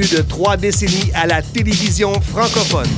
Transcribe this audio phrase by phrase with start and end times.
[0.00, 2.88] plus de trois décennies à la télévision francophone.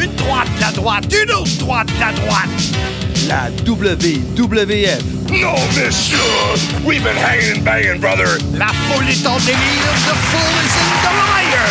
[0.00, 2.48] Une droite, la droite, une autre droite, la droite.
[3.26, 5.02] La WWF.
[5.28, 6.18] No, monsieur!
[6.84, 8.38] We've been hanging and banging, brother.
[8.54, 11.66] La foule est en délire, the fool is in the liar.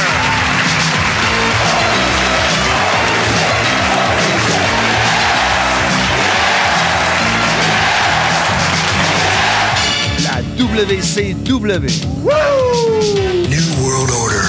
[10.25, 11.87] La WCW.
[13.49, 14.48] New World Order.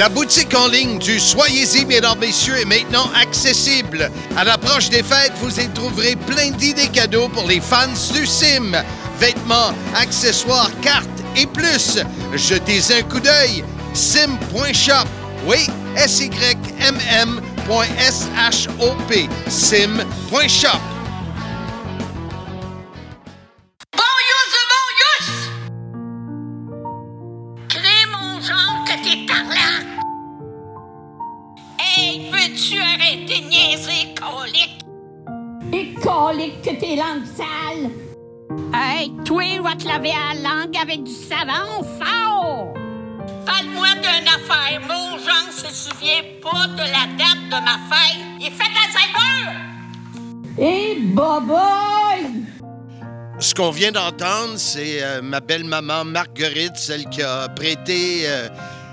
[0.00, 4.10] La boutique en ligne du Soyez-y, mesdames, messieurs, est maintenant accessible.
[4.34, 8.72] À l'approche des fêtes, vous y trouverez plein d'idées cadeaux pour les fans du sim.
[9.18, 11.98] Vêtements, accessoires, cartes et plus.
[12.34, 13.62] Jetez un coup d'œil.
[13.92, 15.06] sim.shop.
[15.46, 16.48] Oui, S-Y-M-M.S-H-O-P.
[19.50, 20.99] sim.shop.
[33.10, 34.78] arrêter de niaiser, colique?
[35.72, 37.90] Et colique que t'es langue sale!
[38.74, 42.74] Hey, toi, va te laver la langue avec du savon fort!
[43.46, 44.80] Parle-moi d'une affaire.
[44.82, 48.20] Mon genre se souvient pas de la date de ma fête.
[48.40, 49.58] Il est fait Alzheimer!
[50.58, 52.44] Et boboy!
[53.38, 58.48] Ce qu'on vient d'entendre, c'est euh, ma belle-maman Marguerite, celle qui a prêté euh,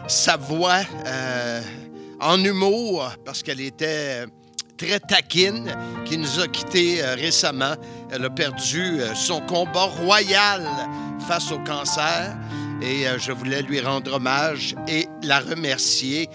[0.07, 1.61] sa voix euh,
[2.19, 4.25] en humour parce qu'elle était
[4.77, 7.75] très taquine, qui nous a quittés euh, récemment.
[8.11, 10.67] Elle a perdu euh, son combat royal
[11.27, 12.37] face au cancer.
[12.81, 16.29] Et euh, je voulais lui rendre hommage et la remercier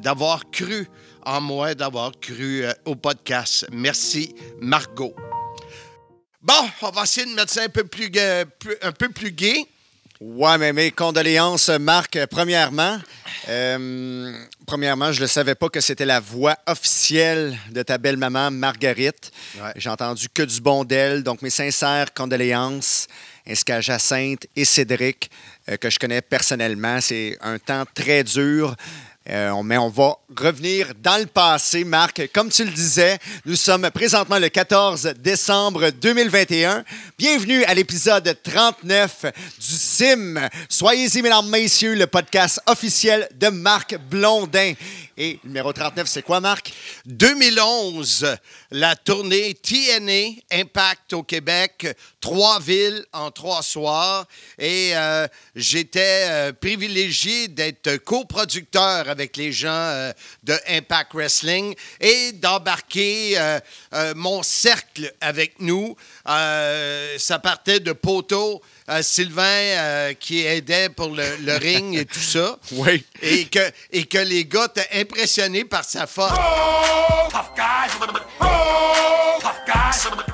[0.00, 0.86] d'avoir cru
[1.24, 3.66] en moi, d'avoir cru au podcast.
[3.72, 5.14] Merci, Margot.
[6.40, 8.12] Bon, on va essayer de mettre ça un peu plus-
[8.82, 9.66] un peu plus gai.
[10.20, 12.18] Ouais, mais mes condoléances, Marc.
[12.30, 12.98] Premièrement,
[13.48, 14.32] euh,
[14.66, 19.30] premièrement, je ne savais pas que c'était la voix officielle de ta belle-maman, Marguerite.
[19.60, 19.72] Ouais.
[19.76, 21.22] J'ai entendu que du bon d'elle.
[21.22, 23.08] Donc, mes sincères condoléances,
[23.46, 25.30] ainsi qu'à Jacinthe et Cédric,
[25.68, 26.98] euh, que je connais personnellement.
[27.02, 28.74] C'est un temps très dur.
[29.28, 32.30] Euh, on- mais on va revenir dans le passé, Marc.
[32.32, 36.84] Comme tu le disais, nous sommes présentement le 14 décembre 2021.
[37.18, 39.26] Bienvenue à l'épisode 39
[39.58, 40.48] du CIM.
[40.68, 44.74] Soyez-y, mesdames, messieurs, le podcast officiel de Marc Blondin.
[45.18, 46.74] Et numéro 39, c'est quoi, Marc?
[47.06, 48.36] 2011,
[48.70, 51.86] la tournée TNA Impact au Québec,
[52.20, 54.26] trois villes en trois soirs.
[54.58, 62.32] Et euh, j'étais euh, privilégié d'être coproducteur avec les gens euh, de Impact Wrestling et
[62.32, 63.60] d'embarquer euh,
[63.94, 65.96] euh, mon cercle avec nous.
[66.28, 68.62] Euh, ça partait de Poteau.
[68.88, 72.58] euh, Sylvain euh, qui aidait pour le, le ring et tout ça.
[72.72, 73.04] Oui.
[73.22, 76.38] Et que, et que les gars étaient impressionnés par sa force.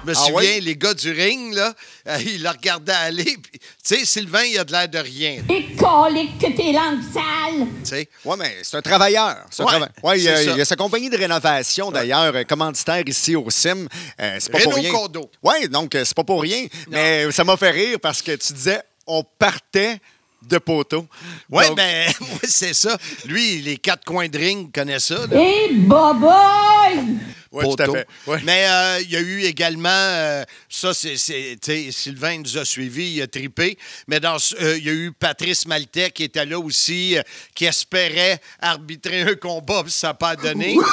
[0.04, 0.60] Je me Ah souviens, ouais?
[0.60, 1.72] les gars du ring, là,
[2.08, 3.24] euh, ils le regardaient aller.
[3.24, 5.42] puis, Tu sais, Sylvain, il a de l'air de rien.
[5.48, 7.66] tu Et colique que t'es langue sale!
[7.84, 8.08] sais?
[8.24, 9.36] Oui, mais c'est un travailleur.
[9.58, 12.42] Un Ouais, trava- Ouais, il, y a, il a sa compagnie de rénovation, d'ailleurs, euh,
[12.44, 13.86] commanditaire ici au CIM.
[14.20, 14.92] Euh, c'est pas Renault pour rien.
[14.92, 15.30] Condo.
[15.42, 16.66] Oui, donc euh, c'est pas pour rien.
[16.90, 19.98] Mais ça m'a fait rire parce que tu disais, on partait
[20.42, 21.06] de poteau.
[21.48, 22.12] Oui, Donc, ben,
[22.42, 22.98] c'est ça.
[23.26, 25.26] Lui, les quatre coins de ring il connaît ça.
[25.30, 25.40] là.
[25.40, 27.16] Et boboy!
[27.52, 27.94] Ouais, tout à Poteau.
[27.94, 28.06] fait.
[28.26, 28.40] Ouais.
[28.44, 33.22] Mais euh, il y a eu également, euh, ça, c'est, Sylvain nous a suivis, il
[33.22, 33.78] a tripé,
[34.08, 37.16] mais dans, euh, il y a eu Patrice Maltais qui était là aussi,
[37.54, 40.76] qui espérait arbitrer un combat, puis ça n'a pas donné.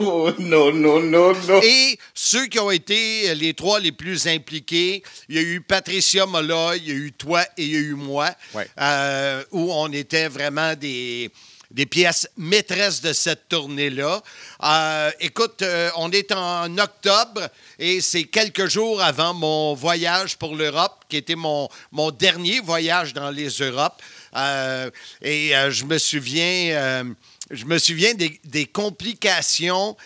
[0.00, 1.60] Oh, no, no, no, no.
[1.62, 6.26] Et ceux qui ont été les trois les plus impliqués, il y a eu Patricia
[6.26, 8.66] Molloy, il y a eu toi et il y a eu moi, Ouais.
[9.52, 11.30] où on était vraiment des,
[11.72, 14.22] des pièces maîtresses de cette tournée-là.
[14.62, 17.48] Euh, écoute, euh, on est en octobre
[17.78, 23.14] et c'est quelques jours avant mon voyage pour l'Europe, qui était mon, mon dernier voyage
[23.14, 24.02] dans les Europes.
[24.36, 24.90] Euh,
[25.20, 27.04] et je me souviens...
[27.50, 29.96] je me souviens des, des complications,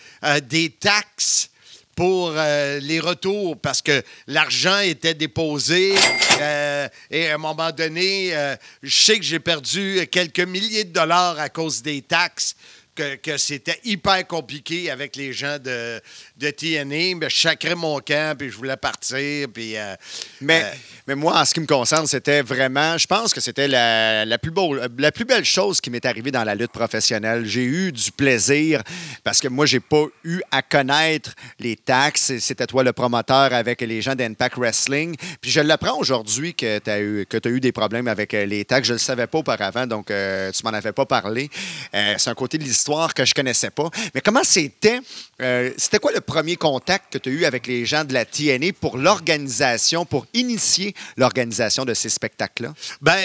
[0.42, 1.50] des taxes
[1.96, 5.94] pour euh, les retours parce que l'argent était déposé.
[6.40, 10.92] euh, et à un moment donné, euh, je sais que j'ai perdu quelques milliers de
[10.92, 12.54] dollars à cause des taxes.
[12.94, 16.00] Que, que c'était hyper compliqué avec les gens de,
[16.36, 19.76] de TNA, mais je sacrais mon camp, puis je voulais partir, puis...
[19.76, 19.94] euh,
[20.40, 20.68] Mais, euh,
[21.06, 24.38] mais moi, en ce qui me concerne, c'était vraiment, je pense que c'était la, la
[24.38, 27.46] plus beau- la plus belle chose qui m'est arrivée dans la lutte professionnelle.
[27.46, 28.82] J'ai eu du plaisir
[29.24, 32.32] parce que moi, j'ai pas eu à connaître les taxes.
[32.40, 35.16] C'était toi le promoteur avec les gens d'Impact Wrestling.
[35.40, 38.44] Puis je l'apprends aujourd'hui que tu as, eu, que t'as eu des problèmes avec euh,
[38.44, 38.88] les taxes.
[38.88, 41.48] Je le savais pas auparavant, donc euh, tu m'en avais pas parlé.
[41.94, 43.88] Euh, C'est un côté de l'histoire que je connaissais pas.
[44.14, 44.98] Mais comment c'était,
[45.40, 48.24] euh, c'était quoi le premier contact que tu as eu avec les gens de la
[48.24, 52.74] TNA pour l'organisation, pour initier l'organisation de ces spectacles-là?
[53.00, 53.18] Ben,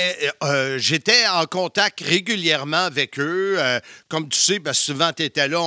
[0.44, 3.56] euh, j'étais en contact régulièrement avec eux.
[3.58, 5.60] Euh, comme tu sais, ben, souvent, tu étais là,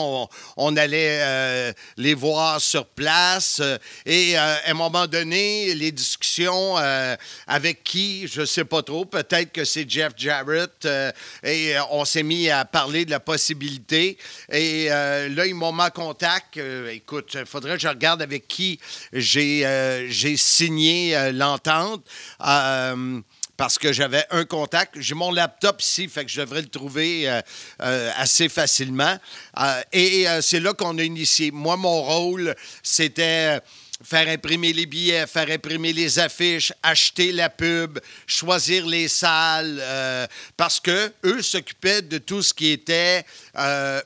[0.57, 3.61] on, allait euh, les voir sur place.
[3.61, 3.77] Euh,
[4.07, 7.17] et euh, à un moment donné, les discussions euh,
[7.47, 10.71] avec qui, je sais pas trop, peut-être que c'est Jeff Jarrett.
[10.85, 14.19] euh, et euh, on s'est mis à parler de la possibilité.
[14.51, 16.57] Et euh, là, ils m'ont mis en contact.
[16.57, 16.95] Euh,
[17.33, 18.79] il faudrait que je regarde avec qui
[19.13, 22.05] j'ai euh, signé euh, l'entente.
[22.45, 23.21] Euh,
[23.57, 24.97] parce que j'avais un contact.
[24.99, 27.41] J'ai mon laptop ici, fait que je devrais le trouver euh,
[27.83, 29.17] euh, assez facilement.
[29.59, 31.51] Euh, et euh, c'est là qu'on a initié.
[31.51, 33.61] Moi, mon rôle, c'était
[34.03, 40.27] faire imprimer les billets, faire imprimer les affiches, acheter la pub, choisir les salles, euh,
[40.57, 43.25] parce que eux s'occupaient de tout ce qui était
[43.57, 44.03] euh,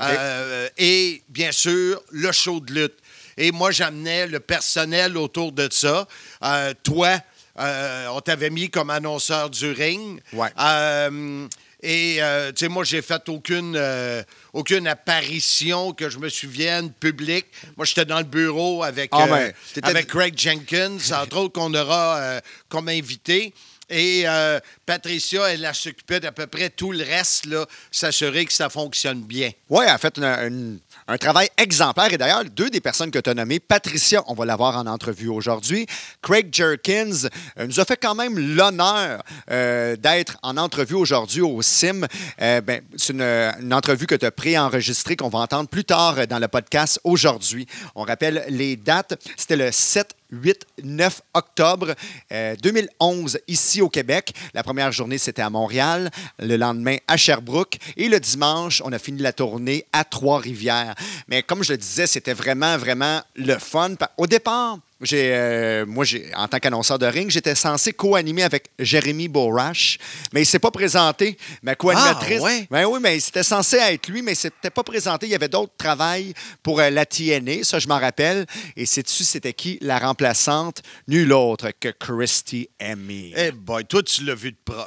[0.00, 2.94] merch euh, et bien sûr le show de lutte.
[3.36, 6.06] Et moi, j'amenais le personnel autour de ça.
[6.42, 7.18] Euh, toi,
[7.58, 10.20] euh, on t'avait mis comme annonceur du ring.
[10.32, 10.48] Ouais.
[10.58, 11.46] Euh,
[11.82, 16.92] et, euh, tu sais, moi, j'ai fait aucune, euh, aucune apparition que je me souvienne
[16.92, 17.46] publique.
[17.78, 21.72] Moi, j'étais dans le bureau avec, Ah, euh, ben, avec Craig Jenkins, entre autres, qu'on
[21.72, 23.54] aura euh, comme invité.
[23.90, 28.52] Et euh, Patricia, elle, elle s'occupait d'à peu près tout le reste, là, s'assurer que
[28.52, 29.50] ça fonctionne bien.
[29.68, 32.12] Oui, elle a fait un travail exemplaire.
[32.12, 35.28] Et d'ailleurs, deux des personnes que tu as nommées, Patricia, on va l'avoir en entrevue
[35.28, 35.86] aujourd'hui.
[36.22, 37.28] Craig Jerkins
[37.58, 42.06] euh, nous a fait quand même l'honneur euh, d'être en entrevue aujourd'hui au CIM.
[42.38, 46.38] Ben, c'est une, une entrevue que tu as préenregistrée, qu'on va entendre plus tard dans
[46.38, 47.66] le podcast aujourd'hui.
[47.94, 49.20] On rappelle les dates.
[49.36, 51.94] C'était le 7 8, 9 octobre
[52.32, 54.32] euh, 2011 ici au Québec.
[54.54, 56.10] La première journée, c'était à Montréal.
[56.38, 57.78] Le lendemain, à Sherbrooke.
[57.96, 60.94] Et le dimanche, on a fini la tournée à Trois-Rivières.
[61.28, 63.94] Mais comme je le disais, c'était vraiment, vraiment le fun.
[64.16, 68.66] Au départ, j'ai, euh, moi, j'ai, en tant qu'annonceur de ring, j'étais censé co-animer avec
[68.78, 69.98] Jérémy Borash,
[70.32, 71.36] mais il ne s'est pas présenté.
[71.62, 72.40] Ma co-animatrice.
[72.40, 72.66] Ah, ouais?
[72.70, 75.26] Ben oui, mais c'était censé être lui, mais c'était pas présenté.
[75.26, 78.46] Il y avait d'autres travails pour euh, la TNA, ça je m'en rappelle.
[78.76, 80.82] Et sais-tu, c'était qui la remplaçante?
[81.08, 83.32] Nul autre que Christy Emmy.
[83.36, 84.86] Eh boy, toi, tu l'as vu de proche.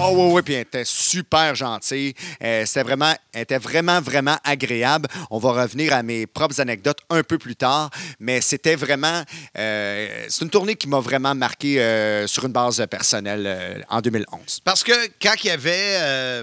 [0.00, 2.14] Oh oui, oui, puis elle était super gentille.
[2.42, 5.08] Euh, c'était vraiment, elle était vraiment, vraiment agréable.
[5.28, 7.90] On va revenir à mes propres anecdotes un peu plus tard,
[8.20, 9.24] mais c'était vraiment,
[9.58, 14.60] euh, c'est une tournée qui m'a vraiment marqué euh, sur une base personnelle en 2011.
[14.64, 16.42] Parce que quand il y avait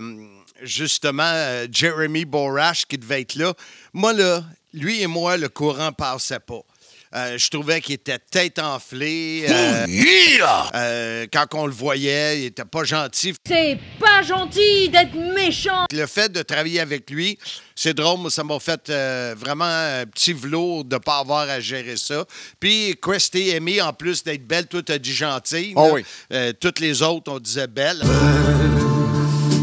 [0.61, 1.31] justement
[1.71, 3.53] Jeremy Borash qui devait être là,
[3.93, 4.43] moi, là,
[4.73, 6.61] lui et moi, le courant passait pas.
[7.15, 9.45] Euh, je trouvais qu'il était tête enflée.
[9.47, 9.85] euh,
[10.75, 13.33] euh, quand on le voyait, il était pas gentil.
[13.47, 15.85] C'est pas gentil d'être méchant.
[15.93, 17.37] Le fait de travailler avec lui,
[17.73, 21.49] c'est drôle, moi, ça m'a fait euh, vraiment un petit velours de ne pas avoir
[21.49, 22.25] à gérer ça.
[22.59, 25.73] Puis Christy Amy, en plus d'être belle, toi, t'as dit gentille.
[25.75, 26.05] Oh oui.
[26.33, 28.01] Euh, toutes les autres, on disait belle.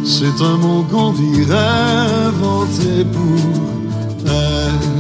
[0.05, 1.11] C'est un mot qu'on
[1.51, 4.92] inventer pour elle.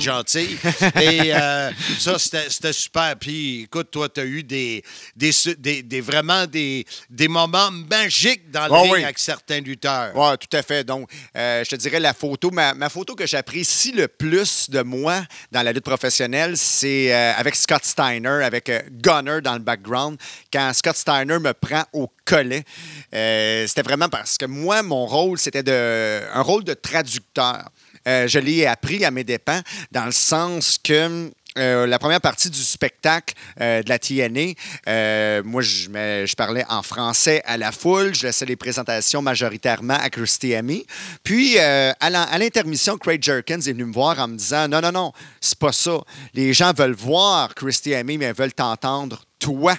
[0.00, 0.56] Gentil.
[1.00, 3.14] Et euh, ça, c'était super.
[3.18, 4.82] Puis, écoute, toi, tu as eu des,
[5.16, 9.04] des, su- des- des- vraiment des, des moments magiques dans le Oh ring oui.
[9.04, 10.12] avec certains lutteurs.
[10.14, 10.84] Oui, tout à fait.
[10.84, 14.82] Donc, euh, je te dirais la photo, ma, ma photo que j'apprécie le plus de
[14.82, 18.70] moi dans la lutte professionnelle, c'est euh, avec Scott Steiner, avec
[19.00, 20.18] Gunner dans le background.
[20.52, 22.64] Quand Scott Steiner me prend au collet,
[23.10, 27.68] c'était vraiment parce que moi, mon rôle, c'était de, un rôle de traducteur.
[28.08, 32.48] Euh, je l'ai appris à mes dépens dans le sens que euh, la première partie
[32.48, 38.14] du spectacle euh, de la TNA, moi, je, parlais en français à la foule.
[38.14, 40.86] Je laissais les présentations majoritairement à Christy Amy.
[41.22, 44.80] Puis, à l'in- à l'intermission, Craig Jerkins est venu me voir en me disant Non,
[44.80, 46.00] non, non, c'est pas ça.
[46.32, 49.74] Les gens veulent voir Christy Amy, mais veulent t'entendre toi.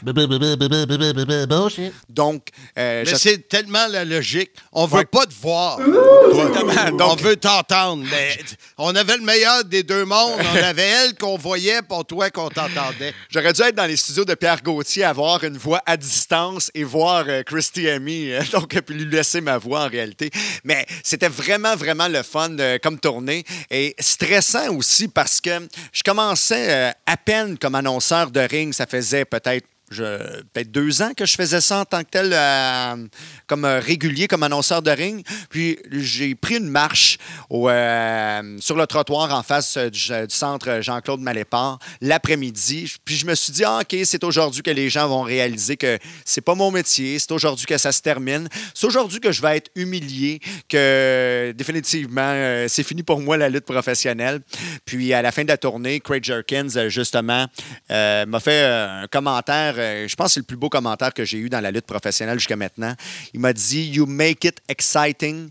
[1.48, 1.94] Bullshit.
[2.10, 4.52] Donc, euh, Mais je- c'est tellement la logique.
[4.72, 5.06] On veut Ouais.
[5.06, 5.80] pas te voir.
[5.80, 6.74] Exactement.
[6.92, 8.06] on Donc, veut t'entendre.
[8.10, 8.38] Mais
[8.78, 10.40] on avait le meilleur des deux mondes.
[10.54, 13.14] On avait elle qu'on voyait, pour toi qu'on t'entendait.
[13.30, 16.84] J'aurais dû être dans les studios de Pierre Gauthier, avoir une voix à distance et
[16.84, 20.30] voir euh, Christy Amy, euh, donc puis lui laisser ma voix en réalité.
[20.64, 25.52] Mais c'était vraiment, vraiment le fun euh, comme tournée et stressant aussi parce que
[25.92, 28.74] je commençais euh, à peine comme annonceur de ring.
[28.74, 29.53] Ça faisait peut-être
[30.02, 33.08] peut-être deux ans que je faisais ça en tant que tel, euh,
[33.48, 35.26] comme euh, régulier, comme annonceur de ring.
[35.50, 37.18] Puis j'ai pris une marche
[37.52, 42.94] euh, sur le trottoir en face du, centre Jean-Claude Malépart l'après-midi.
[43.06, 45.98] Puis je me suis dit, ah, OK, c'est aujourd'hui que les gens vont réaliser que
[46.26, 48.48] c'est pas mon métier, c'est aujourd'hui que ça se termine.
[48.74, 53.66] C'est aujourd'hui que je vais être humilié, que définitivement, c'est fini pour moi la lutte
[53.66, 54.42] professionnelle.
[54.86, 57.48] Puis à la fin de la tournée, Craig Jerkins, justement,
[57.90, 61.38] m'a fait un commentaire, euh, je pense que c'est le plus beau commentaire que j'ai
[61.38, 62.94] eu dans la lutte professionnelle jusqu'à maintenant.
[63.34, 65.50] Il m'a dit You make it exciting.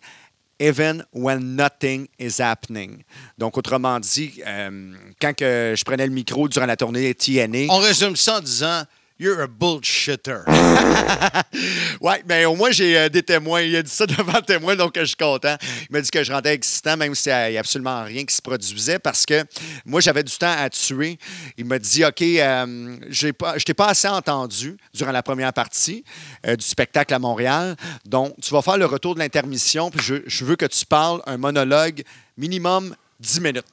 [0.60, 3.02] Even when nothing is happening.
[3.36, 8.14] Donc, autrement dit, euh, quand je prenais le micro durant la tournée TNA, On résume
[8.14, 8.84] ça en disant
[9.19, 10.45] You're a bullshitter.
[12.00, 13.61] Oui, mais au moins, j'ai euh, des témoins.
[13.62, 15.57] Il a dit ça devant le témoin, donc je suis content.
[15.83, 18.42] Il m'a dit que je rendais excitant, même s'il n'y a absolument rien qui se
[18.42, 19.45] produisait, parce que
[19.85, 21.19] moi, j'avais du temps à tuer.
[21.57, 25.52] Il m'a dit OK, euh, j'ai pas, je t'ai pas assez entendu durant la première
[25.52, 26.02] partie
[26.45, 27.76] euh, du spectacle à Montréal.
[28.04, 31.23] Donc, tu vas faire le retour de l'intermission, puis je, je veux que tu parles
[31.26, 32.02] un monologue
[32.37, 33.66] minimum 10 minutes.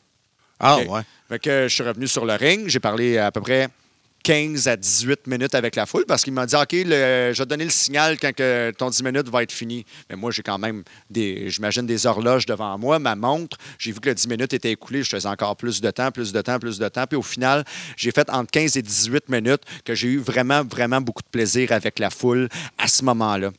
[0.59, 1.01] Ah, ouais.
[1.29, 2.67] Fait que je suis revenu sur le ring.
[2.67, 3.69] J'ai parlé à peu près
[4.23, 7.45] 15 à 18 minutes avec la foule parce qu'il m'a dit OK, le- je vais
[7.45, 9.85] te donner le signal quand que ton 10 minutes va être fini.
[10.09, 13.57] Mais moi, j'ai quand même des, j'imagine, des horloges devant moi, ma montre.
[13.77, 15.03] J'ai vu que le 10 minutes était écoulé.
[15.03, 17.05] Je faisais encore plus de temps, plus de temps, plus de temps.
[17.07, 17.63] Puis au final,
[17.95, 21.71] j'ai fait entre 15 et 18 minutes que j'ai eu vraiment, vraiment beaucoup de plaisir
[21.71, 23.51] avec la foule à ce moment-là.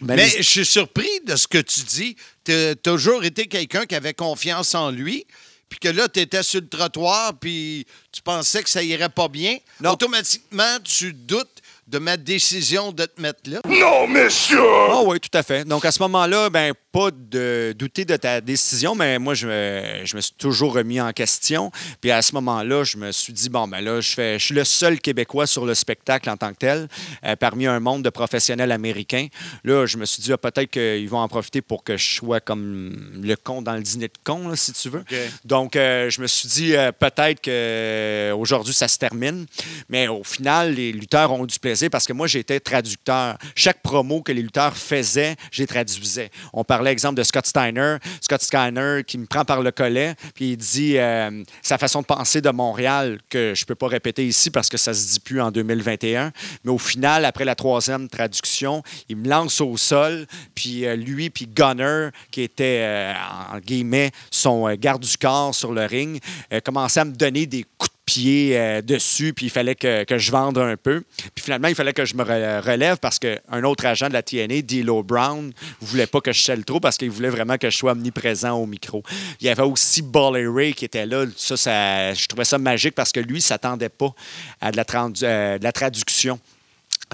[0.00, 2.16] Ben, Mais les- je suis surpris de ce que tu dis.
[2.44, 5.26] Tu as toujours été quelqu'un qui avait confiance en lui,
[5.68, 9.28] puis que là, tu étais sur le trottoir, puis tu pensais que ça irait pas
[9.28, 9.56] bien.
[9.80, 9.92] Non.
[9.92, 13.60] Automatiquement, tu doutes de ma décision de te mettre là.
[13.66, 14.60] Non, monsieur!
[14.90, 15.64] Ah oui, tout à fait.
[15.64, 20.04] Donc, à ce moment-là, ben, pas de douter de ta décision, mais moi, je me,
[20.04, 21.70] je me suis toujours remis en question.
[22.00, 24.54] Puis à ce moment-là, je me suis dit, bon, ben là, je, fais, je suis
[24.56, 26.88] le seul Québécois sur le spectacle en tant que tel,
[27.24, 29.28] euh, parmi un monde de professionnels américains.
[29.62, 32.40] Là, je me suis dit, ah, peut-être qu'ils vont en profiter pour que je sois
[32.40, 35.04] comme le con dans le dîner de con, là, si tu veux.
[35.44, 39.46] Donc, euh, je me suis dit, euh, peut-être qu'aujourd'hui, ça se termine.
[39.88, 43.38] Mais au final, les lutteurs ont eu du plaisir parce que moi, j'étais traducteur.
[43.54, 46.32] Chaque promo que les lutteurs faisaient, je les traduisais.
[46.52, 47.96] On parlait, exemple, de Scott Steiner.
[48.20, 52.06] Scott Steiner qui me prend par le collet, puis il dit euh, sa façon de
[52.06, 55.20] penser de Montréal, que je ne peux pas répéter ici parce que ça se dit
[55.20, 56.32] plus en 2021.
[56.64, 61.30] Mais au final, après la troisième traduction, il me lance au sol, puis euh, lui,
[61.30, 63.12] puis Gunner, qui était, euh,
[63.52, 66.20] en guillemets, son euh, garde du corps sur le ring,
[66.64, 70.56] commençait à me donner des coups pied euh, dessus, puis il fallait que, je vende
[70.56, 71.02] un peu.
[71.34, 74.22] Puis finalement, il fallait que je me re- relève parce qu'un autre agent de la
[74.22, 77.76] TNA, D'Lo Brown, voulait pas que je selle trop parce qu'il voulait vraiment que je
[77.76, 79.02] sois omniprésent au micro.
[79.42, 81.26] Il y avait aussi Bolly Ray qui était là.
[81.36, 84.14] Ça, ça, je trouvais ça magique parce que lui, il s'attendait pas
[84.62, 84.86] à de la,
[85.24, 86.40] euh, traduction.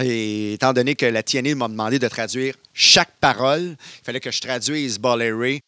[0.01, 4.31] Et étant donné que la TNA m'a demandé de traduire chaque parole, il fallait que
[4.31, 5.61] je traduise Bolly Ray.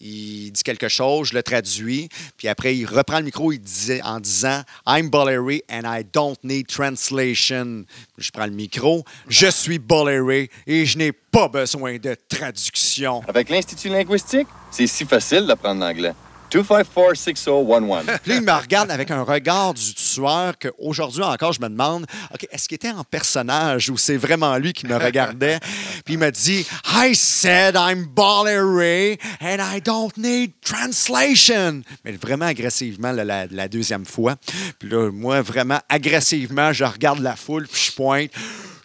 [0.00, 4.02] Il dit quelque chose, je le traduis, puis après, il reprend le micro il disait,
[4.02, 7.84] en disant I'm Bollery and I don't need translation.
[8.18, 13.22] Je prends le micro, je suis Bollery et je n'ai pas besoin de traduction.
[13.28, 16.12] Avec l'Institut linguistique, c'est si facile d'apprendre l'anglais.
[16.50, 18.04] 254-6011.
[18.22, 22.06] Puis là, il me regarde avec un regard du tueur qu'aujourd'hui encore, je me demande,
[22.34, 25.58] OK, est-ce qu'il était en personnage ou c'est vraiment lui qui me regardait?
[26.04, 31.82] Puis il me dit, I said I'm Bollery and I don't need translation.
[32.04, 34.36] Mais vraiment agressivement la, la- la deuxième fois.
[34.78, 38.30] Puis là, moi, vraiment agressivement, je regarde la foule puis je pointe.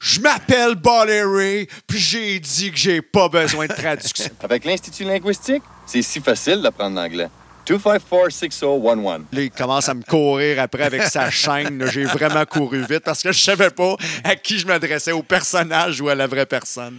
[0.03, 4.31] Je m'appelle Bollery, puis j'ai dit que j'ai pas besoin de traduction.
[4.43, 7.29] Avec l'Institut linguistique, c'est si facile d'apprendre l'anglais.
[7.67, 9.21] 254-6011.
[9.31, 11.85] Là, il commence à me courir après avec sa chaîne.
[11.91, 16.01] J'ai vraiment couru vite parce que je savais pas à qui je m'adressais, au personnage
[16.01, 16.97] ou à la vraie personne.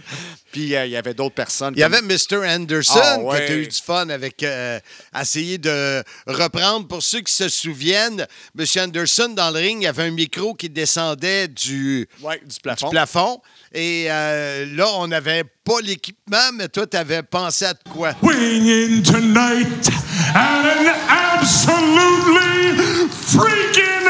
[0.51, 1.73] Puis euh, il y avait d'autres personnes.
[1.75, 2.45] Il y comme- avait Mr.
[2.47, 3.39] Anderson Ah, ouais.
[3.41, 4.79] que tu as eu du fun avec euh,
[5.19, 6.87] essayer de reprendre.
[6.87, 8.25] Pour ceux qui se souviennent,
[8.57, 8.65] M.
[8.77, 12.87] Anderson, dans le ring, il y avait un micro qui descendait du, Ouais, du plafond.
[12.87, 13.41] du plafond.
[13.75, 18.13] Et euh, là, on n'avait pas l'équipement, mais toi, tu avais pensé à de quoi?
[18.13, 19.89] Tonight
[20.35, 22.77] at an absolutely
[23.09, 24.05] freaking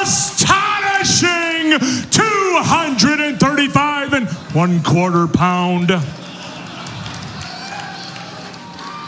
[0.00, 1.78] astonishing
[2.10, 5.90] 235 and one quarter pound.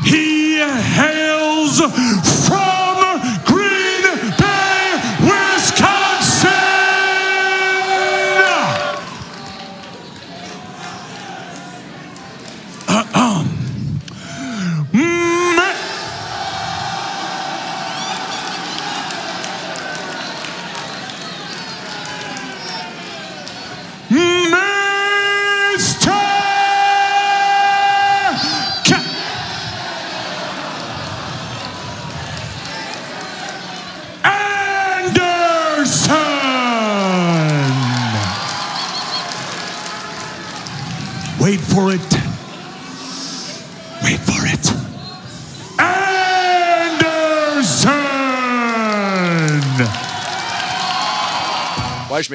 [0.05, 1.81] He hails
[2.47, 2.64] from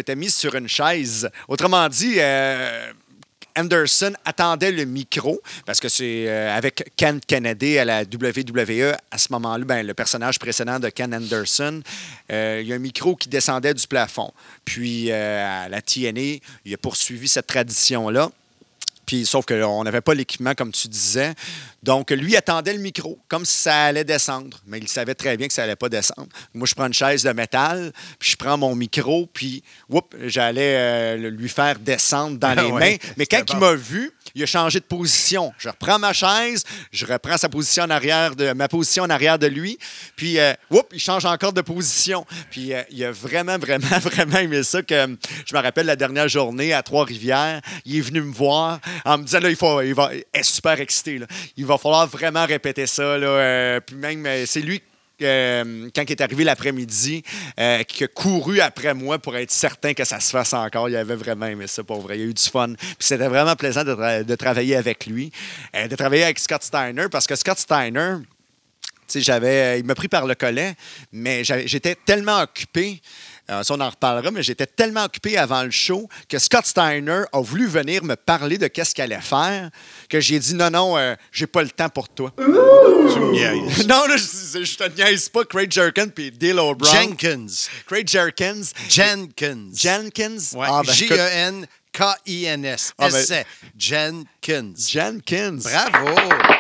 [0.10, 1.30] Ouais, je m'étais mis sur une chaise.
[1.48, 2.92] Autrement dit, euh,
[3.56, 8.96] Anderson attendait le micro parce que c'est euh, avec Ken Kennedy à la WWE.
[9.12, 11.82] À ce moment-là, ben, le personnage précédent de Ken Anderson,
[12.32, 14.32] euh, il y a un micro qui descendait du plafond.
[14.66, 18.32] Puis à la TNA, il a poursuivi cette tradition-là.
[19.10, 21.34] Puis, sauf qu'on n'avait pas l'équipement, comme tu disais.
[21.82, 24.58] Donc, lui attendait le micro, comme si ça allait descendre.
[24.68, 26.28] Mais il savait très bien que ça allait pas descendre.
[26.54, 30.76] Moi, je prends une chaise de métal, puis je prends mon micro, puis, whoop, j'allais
[30.76, 32.96] euh, le- lui faire descendre dans les ouais, mains.
[33.18, 35.54] Mais quand il m'a vu, il a changé de position.
[35.58, 39.40] Je reprends ma chaise, je reprends sa position en arrière de, ma position en arrière
[39.40, 39.78] de lui,
[40.16, 42.26] puis, euh, whoop, il change encore de position.
[42.52, 44.82] Puis, euh, il a vraiment, vraiment, vraiment aimé ça.
[44.82, 48.80] Que, euh, je me rappelle la dernière journée à Trois-Rivières, il est venu me voir
[49.06, 51.20] en me disant, là, il, faut, il va, est super excité.
[51.20, 51.26] là.
[51.56, 53.18] Il va falloir vraiment répéter ça.
[53.18, 54.82] Là, euh, puis même, euh, c'est lui
[55.22, 57.24] euh, quand il est arrivé l'après-midi,
[57.88, 60.90] qui a couru après moi pour être certain que ça se fasse encore.
[60.90, 62.18] Il avait vraiment aimé ça, pour vrai.
[62.18, 62.74] Il a eu du fun.
[62.74, 65.32] Puis c'était vraiment plaisant de, tra- de travailler avec lui,
[65.74, 68.16] de travailler avec Scott Steiner, parce que Scott Steiner,
[69.14, 70.76] j'avais, il m'a pris par le collet,
[71.12, 73.02] mais j'étais tellement occupé.
[73.50, 77.24] Euh, ça, on en reparlera, mais j'étais tellement occupé avant le show que Scott Steiner
[77.34, 79.70] a voulu venir me parler de qu'est-ce qu'il allait faire
[80.10, 82.32] que j'ai dit non, non, euh, j'ai pas le temps pour toi.
[82.38, 83.88] Tu me niaises.
[83.88, 85.44] non, là, je, je te niaise pas.
[85.46, 87.02] Craig Jerkin puis Dale O'Brien.
[87.02, 87.48] Jenkins.
[87.88, 88.72] Craig Jerkins.
[88.90, 89.70] Jenkins.
[89.74, 90.54] Jenkins.
[90.56, 90.68] Ouais.
[90.70, 92.94] Ah, ben, écoute, J-E-N-K-I-N-S.
[92.98, 93.44] Ah, ben-.
[93.78, 94.74] Jenkins.
[94.78, 95.60] Jenkins.
[95.64, 96.59] Bravo.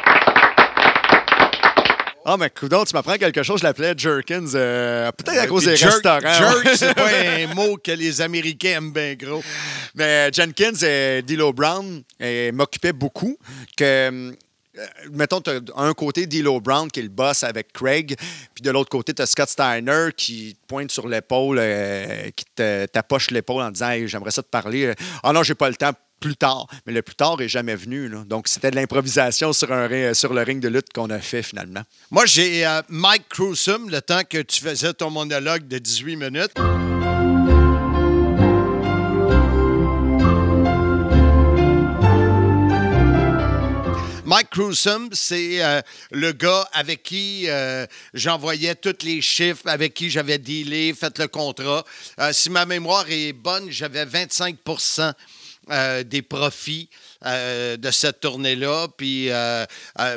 [2.32, 3.60] Ah, mais coudonc, tu m'apprends quelque chose.
[3.60, 4.46] Je l'appelais Jerkins.
[4.54, 6.20] euh, Peut-être à cause des jerk- restaurants.
[6.22, 9.42] Jerk, c'est pas un mot que les Américains aiment bien gros.
[9.96, 13.36] Mais Jenkins et D'Lo Brown euh, m'occupaient beaucoup.
[13.76, 14.32] Que, euh,
[15.12, 18.15] mettons, tu as un côté D'Lo Brown qui est le boss avec Craig,
[18.54, 22.46] puis de l'autre côté, tu as Scott Steiner qui te pointe sur l'épaule, euh, qui
[22.56, 24.94] te tapoche l'épaule en disant Hey, J'aimerais ça te parler.
[25.24, 25.94] Ah non, j'ai pas le temps.
[26.20, 28.10] Plus tard, mais le plus tard est jamais venu.
[28.26, 31.82] Donc, c'était de l'improvisation sur, un sur le ring de lutte qu'on a fait finalement.
[32.12, 36.52] Moi, j'ai euh, Mike Crewsum, le temps que tu faisais ton monologue de 18 minutes.
[44.26, 50.10] Mike Crewsum, c'est euh, le gars avec qui euh, j'envoyais tous les chiffres, avec qui
[50.10, 51.84] j'avais dealé, fait le contrat.
[52.32, 54.58] Si ma mémoire est bonne, j'avais 25
[55.72, 56.90] euh, des profits
[57.26, 58.88] euh, de cette tournée-là.
[58.98, 59.66] Puis, euh,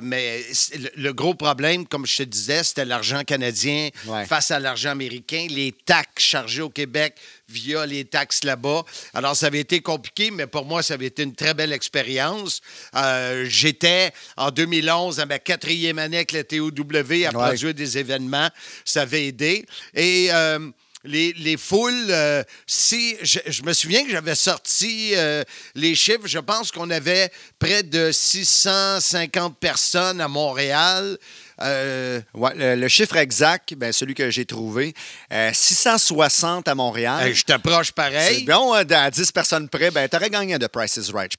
[0.03, 0.43] mais
[0.79, 4.25] le, le gros problème, comme je te disais, c'était l'argent canadien Ouais.
[4.27, 7.15] face à l'argent américain, les taxes chargées au Québec
[7.49, 8.83] via les taxes là-bas.
[9.15, 12.61] Alors, ça avait été compliqué, mais pour moi, ça avait été une très belle expérience.
[12.97, 17.29] Euh, J'étais en 2011 à ma quatrième année avec la TOW à Ouais.
[17.31, 18.49] produire des événements.
[18.85, 19.65] Ça avait aidé.
[19.95, 20.71] Et euh,
[21.05, 25.43] les, les foules, euh, si je, je me souviens que j'avais sorti euh,
[25.75, 31.19] les chiffres, je pense qu'on avait près de 650 personnes à Montréal.
[31.61, 34.95] Euh, Ouais, le, le chiffre exact, ben, celui que j'ai trouvé,
[35.33, 37.29] euh, 660 à Montréal.
[37.29, 38.45] hey, je t'approche C'est pareil.
[38.45, 41.33] bon, euh, à 10 personnes près, ben, t'aurais gagné de Price is Right.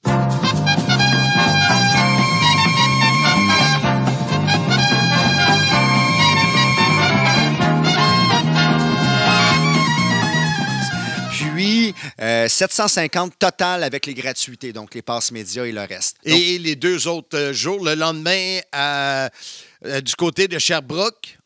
[11.94, 16.16] Puis, euh, 750 total avec les gratuités, donc les passes médias et le reste.
[16.26, 19.28] Donc, Et les deux autres euh, jours, le lendemain, à-
[19.84, 21.38] euh, du côté de Sherbrooke,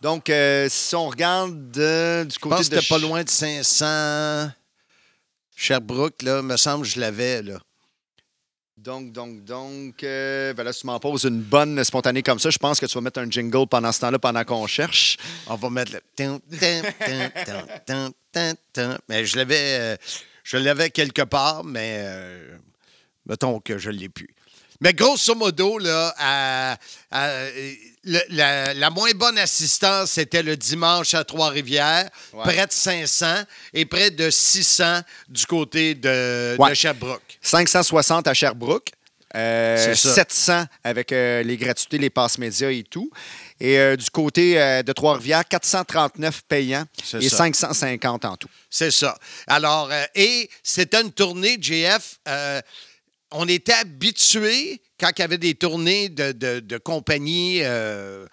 [0.00, 3.22] donc, euh, si on regarde euh, du je côté pense que de c'était pas loin
[3.24, 4.50] de 500.
[5.56, 7.58] Sherbrooke, là, me semble que je l'avais, là.
[8.84, 12.50] Donc, donc, donc, euh, ben là, si tu m'en poses une bonne spontanée comme ça,
[12.50, 15.16] je pense que tu vas mettre un jingle pendant ce temps-là, pendant qu'on cherche.
[15.46, 16.02] On va mettre le.
[19.08, 19.78] Mais je l'avais.
[19.80, 19.96] euh,
[20.42, 22.58] je l'avais quelque part, mais euh,
[23.24, 24.28] mettons que je ne l'ai plus.
[24.82, 26.76] Mais grosso modo, là, à-
[28.04, 32.42] le- la, la moins bonne assistance, c'était le dimanche à Trois-Rivières, Ouais.
[32.42, 36.70] près de 500 et près de 600 du côté de, Ouais.
[36.70, 37.38] de Sherbrooke.
[37.42, 38.90] 560 à Sherbrooke.
[39.36, 40.14] euh, C'est ça.
[40.14, 43.10] 700 avec euh, les gratuités, les passes médias et tout.
[43.58, 46.84] Et euh, du côté euh, de Trois-Rivières, 439 payants
[47.20, 47.36] et ça.
[47.38, 48.48] 550 en tout.
[48.70, 49.18] C'est ça.
[49.48, 52.18] Alors, euh, et c'était une tournée, JF.
[52.28, 52.60] euh,
[53.32, 58.26] on était habitués, quand il y avait des tournées de, de- de compagnies euh,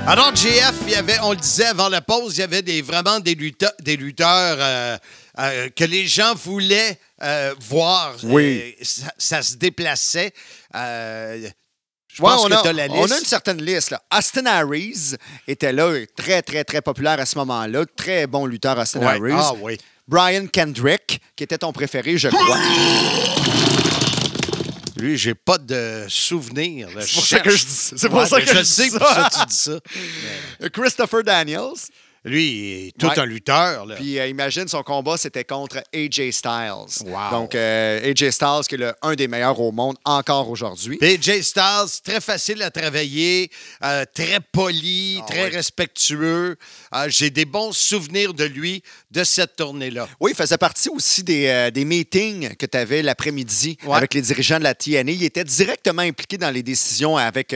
[0.06, 2.82] Alors, GF, il y avait, on le disait avant la pause, il y avait des,
[2.82, 4.98] vraiment des lutteurs, des lutteurs euh,
[5.38, 8.14] euh, que les gens voulaient euh, voir.
[8.24, 8.76] Oui.
[8.82, 10.34] Ça, ça se déplaçait.
[12.16, 13.12] Je Ouais, pense on, que a, la on liste.
[13.12, 13.90] a une certaine liste.
[13.90, 14.00] Là.
[14.16, 15.14] Austin Harris
[15.48, 17.84] était là, très, très, très populaire à ce moment-là.
[17.96, 19.06] Très bon lutteur, Austin Ouais.
[19.06, 19.32] Harris.
[19.36, 19.78] Ah oui.
[20.06, 22.56] Brian Kendrick, qui était ton préféré, je crois.
[24.96, 26.88] Lui, j'ai pas de souvenir.
[27.00, 27.96] C'est pour ça que je dis ça.
[27.98, 28.98] C'est pour Ouais, ça que je je dis sais ça.
[29.00, 30.68] pour ça que tu dis ça.
[30.72, 31.74] Christopher Daniels.
[32.24, 33.18] Lui, il est tout Ouais.
[33.18, 33.84] un lutteur.
[33.86, 33.96] Là.
[33.96, 37.04] Puis euh, imagine, son combat, c'était contre AJ Styles.
[37.06, 37.30] Wow.
[37.30, 40.98] Donc, euh, AJ Styles, qui est le- un des meilleurs au monde encore aujourd'hui.
[41.20, 43.50] Jay Styles, très facile à travailler,
[43.84, 46.56] euh, très poli, Ah très respectueux.
[46.94, 50.08] Euh, J'ai des bons souvenirs de lui, de cette tournée-là.
[50.20, 53.96] Oui, il faisait partie aussi des, des meetings que tu avais l'après-midi Ouais.
[53.96, 55.12] avec les dirigeants de la TNA.
[55.12, 57.54] Il était directement impliqué dans les décisions avec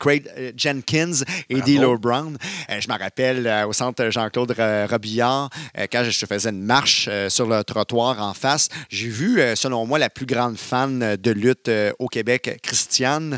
[0.00, 1.12] Craig Jenkins
[1.48, 1.60] et.
[1.60, 2.36] D'Lo Brown.
[2.68, 7.28] Je me rappelle au centre Jean-Claude Ra- Robillard, euh, quand je faisais une marche euh,
[7.28, 11.30] sur le trottoir en face, j'ai vu, euh, selon moi, la plus grande fan de
[11.30, 13.36] lutte euh, au Québec, Christiane.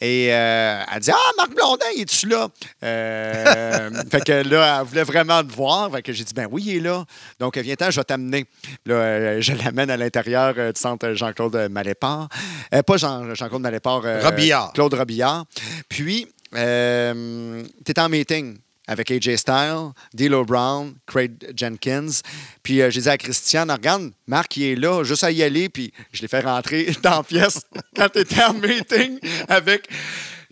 [0.00, 2.48] Et euh, elle dit Ah, Marc Blondin, es-tu là?
[2.84, 5.90] Euh, Fait que là, elle voulait vraiment te voir.
[5.90, 7.04] Fait que j'ai dit Ben oui, il est là.
[7.40, 8.46] Donc, viens-t'en, je vais t'amener.
[8.86, 12.28] Là, euh, je l'amène à l'intérieur euh, du centre Jean-Claude Malépart.
[12.74, 14.02] Euh, pas Jean- Jean-Claude Malépart.
[14.04, 14.72] euh, Robillard.
[14.72, 15.44] Claude Robillard.
[15.88, 22.20] Puis, euh, tu étais en meeting avec AJ Styles, D'Lo Brown, Craig Jenkins.
[22.62, 25.68] Puis euh, j'ai dit à Christiane, regarde, Marc, il est là, juste à y aller.
[25.68, 27.60] Puis je l'ai fait rentrer dans la pièce
[27.96, 29.18] quand tu étais en meeting
[29.48, 29.88] avec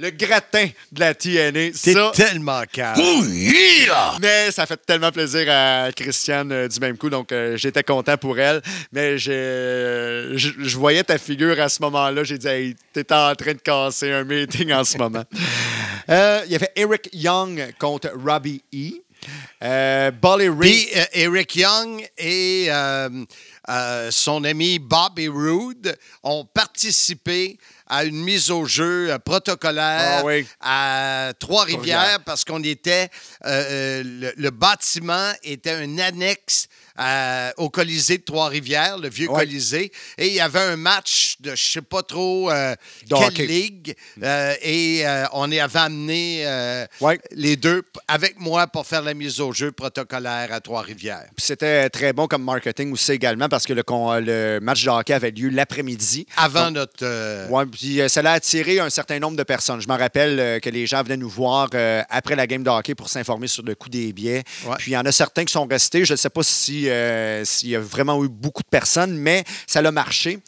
[0.03, 1.71] le gratin de la TNA.
[1.75, 3.01] C'est Ça, tellement calme.
[4.21, 8.17] mais ça fait tellement plaisir à Christiane euh, du même coup, donc euh, j'étais content
[8.17, 8.61] pour elle.
[8.93, 12.25] Mais j'ai- je, je voyais ta figure à ce moment-là.
[12.25, 15.25] J'ai dit, hey, t'es en train de casser un meeting en ce moment.
[16.11, 18.91] Euh, il y avait Eric Young contre Robbie E.
[19.63, 20.59] Euh, Bolly Ray.
[20.59, 23.09] Puis euh, Eric Young et euh,
[23.69, 27.57] euh, son ami Bobby Roode ont participé
[27.95, 30.47] à une mise au jeu euh, protocolaire Ah oui.
[30.63, 32.25] à Trois-Rivières Trois-Rivières.
[32.25, 33.11] parce qu'on était
[33.45, 36.69] euh, euh, le, le bâtiment était un annexe
[37.01, 39.41] euh, au Colisée de Trois-Rivières, le vieux Ouais.
[39.41, 42.75] Colisée, et il y avait un match de je sais pas trop euh,
[43.09, 43.47] De quelle hockey.
[43.47, 47.21] ligue, euh, et euh, on y avait amené euh, Ouais.
[47.31, 51.27] les deux avec moi pour faire la mise au jeu protocolaire à Trois-Rivières.
[51.39, 55.49] C'était très bon comme marketing aussi également parce que le, match de hockey avait lieu
[55.51, 56.27] l'après-midi.
[56.37, 57.51] Avant Donc, notre.
[57.51, 59.81] Ouais, puis ça a attiré un certain nombre de personnes.
[59.81, 61.69] Je me rappelle que les gens venaient nous voir
[62.09, 64.43] après la game de hockey pour s'informer sur le coût des billets.
[64.67, 64.75] Ouais.
[64.79, 66.05] Puis il y en a certains qui sont restés.
[66.05, 69.45] Je ne sais pas si, euh, s'il y a vraiment eu beaucoup de personnes, mais
[69.67, 70.39] ça a marché.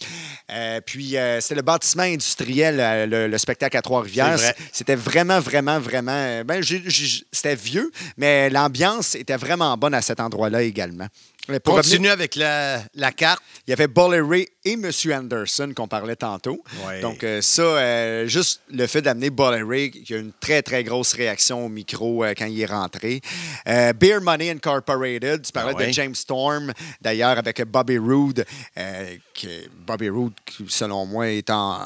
[0.50, 4.38] Euh, puis euh, c'était le bâtiment industriel, le, le spectacle à Trois-Rivières.
[4.38, 4.56] C'est vrai.
[4.72, 6.42] C'était vraiment, vraiment, vraiment.
[6.44, 11.06] Ben, j'ai- j'ai- c'était vieux, mais l'ambiance était vraiment bonne à cet endroit-là également.
[11.46, 13.42] Pour revenir- Continue avec la, la carte.
[13.66, 14.90] il y avait Bully Ray et M.
[15.12, 16.64] Anderson qu'on parlait tantôt.
[17.02, 20.82] Donc, euh, ça, euh, juste le fait d'amener Bully Ray, qui a une très, très
[20.84, 23.20] grosse réaction au micro euh, quand il est rentré.
[23.66, 28.44] Beer Money Incorporated, tu parlais Ah de James Storm, d'ailleurs, avec Bobby Roode.
[28.74, 31.78] que Bobby Roode, qui, selon moi, est en-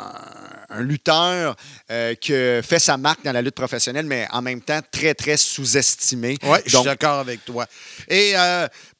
[0.70, 1.56] un lutteur
[2.20, 6.36] qui fait sa marque dans la lutte professionnelle, mais en même temps très, très sous-estimé.
[6.44, 7.66] Oui, je suis d'accord avec toi.
[8.08, 8.34] Et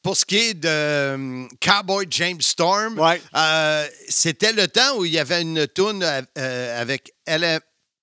[0.01, 3.21] pour ce qui est de euh, Cowboy James Storm, Ouais.
[3.35, 7.59] euh, c'était le temps où il y avait une toune euh, avec LM,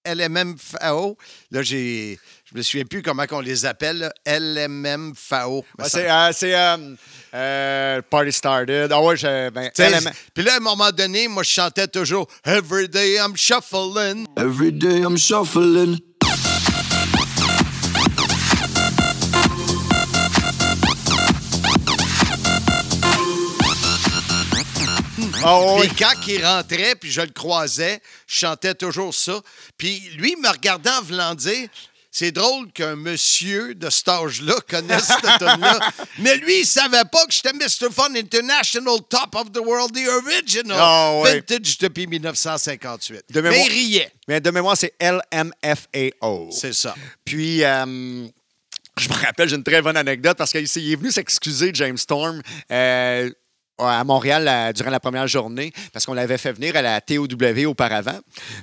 [0.07, 1.17] LMMFAO.
[1.51, 3.99] Là, j'ai, je me souviens plus comment on les appelle.
[3.99, 4.39] là.
[4.39, 5.65] LMMFAO.
[5.85, 8.93] c'est euh, c'est, Party Started.
[8.93, 9.71] Ah ouais, je, ben,
[10.35, 14.27] Puis là, à un moment donné, moi, je chantais toujours Every day I'm shuffling.
[14.37, 15.99] Every day I'm shuffling.
[25.47, 25.87] Ah ouais.
[25.89, 29.41] Puis quand il rentrait, puis je le croisais, je chantais toujours ça.
[29.79, 31.69] Puis lui, il me regardait en voulant dire
[32.19, 35.79] c'est drôle qu'un monsieur de cet âge-là connaisse cette tune-là.
[36.19, 37.93] Mais lui, il savait pas que j'étais Mr.
[37.93, 41.23] Fun International Top of the World, the original.
[41.23, 41.35] Ouais.
[41.35, 43.25] Vintage depuis 1958.
[43.29, 44.11] De Mais il riait.
[44.29, 46.49] Mais de mémoire, c'est LMFAO.
[46.53, 46.95] C'est ça.
[47.23, 48.27] Puis, euh,
[48.99, 52.41] je me rappelle, j'ai une très bonne anecdote parce qu'il est venu s'excuser, James Storm.
[52.73, 53.31] euh,
[53.79, 57.27] à Montréal durant la première journée parce qu'on l'avait fait venir à la TOW
[57.67, 58.19] auparavant.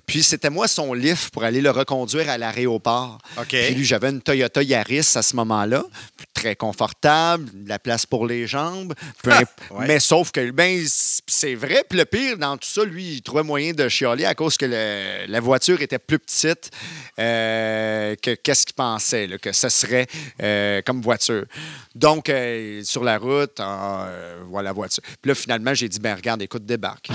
[0.06, 3.18] Puis c'était moi son lift pour aller le reconduire à l'aéroport.
[3.38, 3.48] OK.
[3.50, 5.84] Puis lui, j'avais une Toyota Yaris à ce moment-là,
[6.34, 8.94] très confortable, de la place pour les jambes.
[9.72, 9.88] Ouais.
[9.88, 10.84] Mais sauf que, ben,
[11.28, 11.84] c'est vrai.
[11.88, 14.66] Puis le pire, dans tout ça, lui, il trouvait moyen de chialer à cause que
[14.66, 16.72] le- la voiture était plus petite
[17.20, 20.08] euh, que qu'est-ce qu'il pensait, là, que ce serait
[20.42, 21.46] euh, comme voiture.
[21.96, 24.08] Donc, euh, sur la route, ah,
[24.50, 25.03] voilà la voiture.
[25.22, 27.10] Puis là, finalement, j'ai dit, ben regarde, écoute, débarque.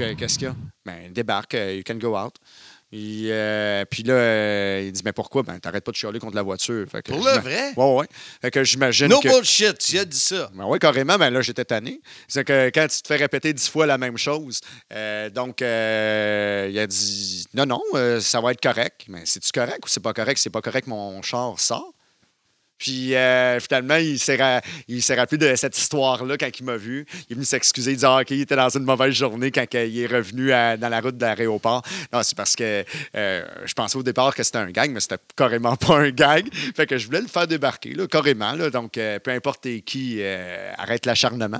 [0.00, 0.56] Euh, Qu'est-ce qu'il y a?
[0.84, 2.34] Ben, débarque, euh, you can go out.
[2.92, 5.42] Et, euh, puis là, euh, il dit, mais pourquoi?
[5.42, 6.86] Ben, t'arrêtes pas de chialer contre la voiture.
[6.90, 7.72] Fait que Pour le vrai?
[7.76, 8.06] Ouais, ouais.
[8.40, 9.28] Fait que j'imagine No que...
[9.28, 10.50] bullshit, tu as dit ça.
[10.54, 12.00] Ben oui, carrément, ben là, j'étais tanné.
[12.28, 14.60] C'est que quand tu te fais répéter dix fois la même chose,
[14.92, 17.80] euh, donc, il a dit non, non,
[18.20, 19.06] ça va être correct.
[19.08, 20.38] Mais c'est-tu correct ou c'est pas correct?
[20.38, 21.93] C'est pas correct, mon char sort.
[22.78, 26.76] Puis euh, finalement, il s'est, ra- il s'est rappelé de cette histoire-là quand il m'a
[26.76, 27.06] vu.
[27.28, 29.64] Il est venu s'excuser, il dit ah, OK, il était dans une mauvaise journée quand
[29.74, 31.82] il est revenu à- dans la route de l'aéroport.
[32.12, 32.84] Non, c'est parce que
[33.16, 36.48] euh, je pensais au départ que c'était un gag, mais c'était carrément pas un gag.
[36.76, 38.52] Fait que je voulais le faire débarquer, là, carrément.
[38.52, 40.20] Là, donc, euh, peu importe qui,
[40.76, 41.58] arrête l'acharnement.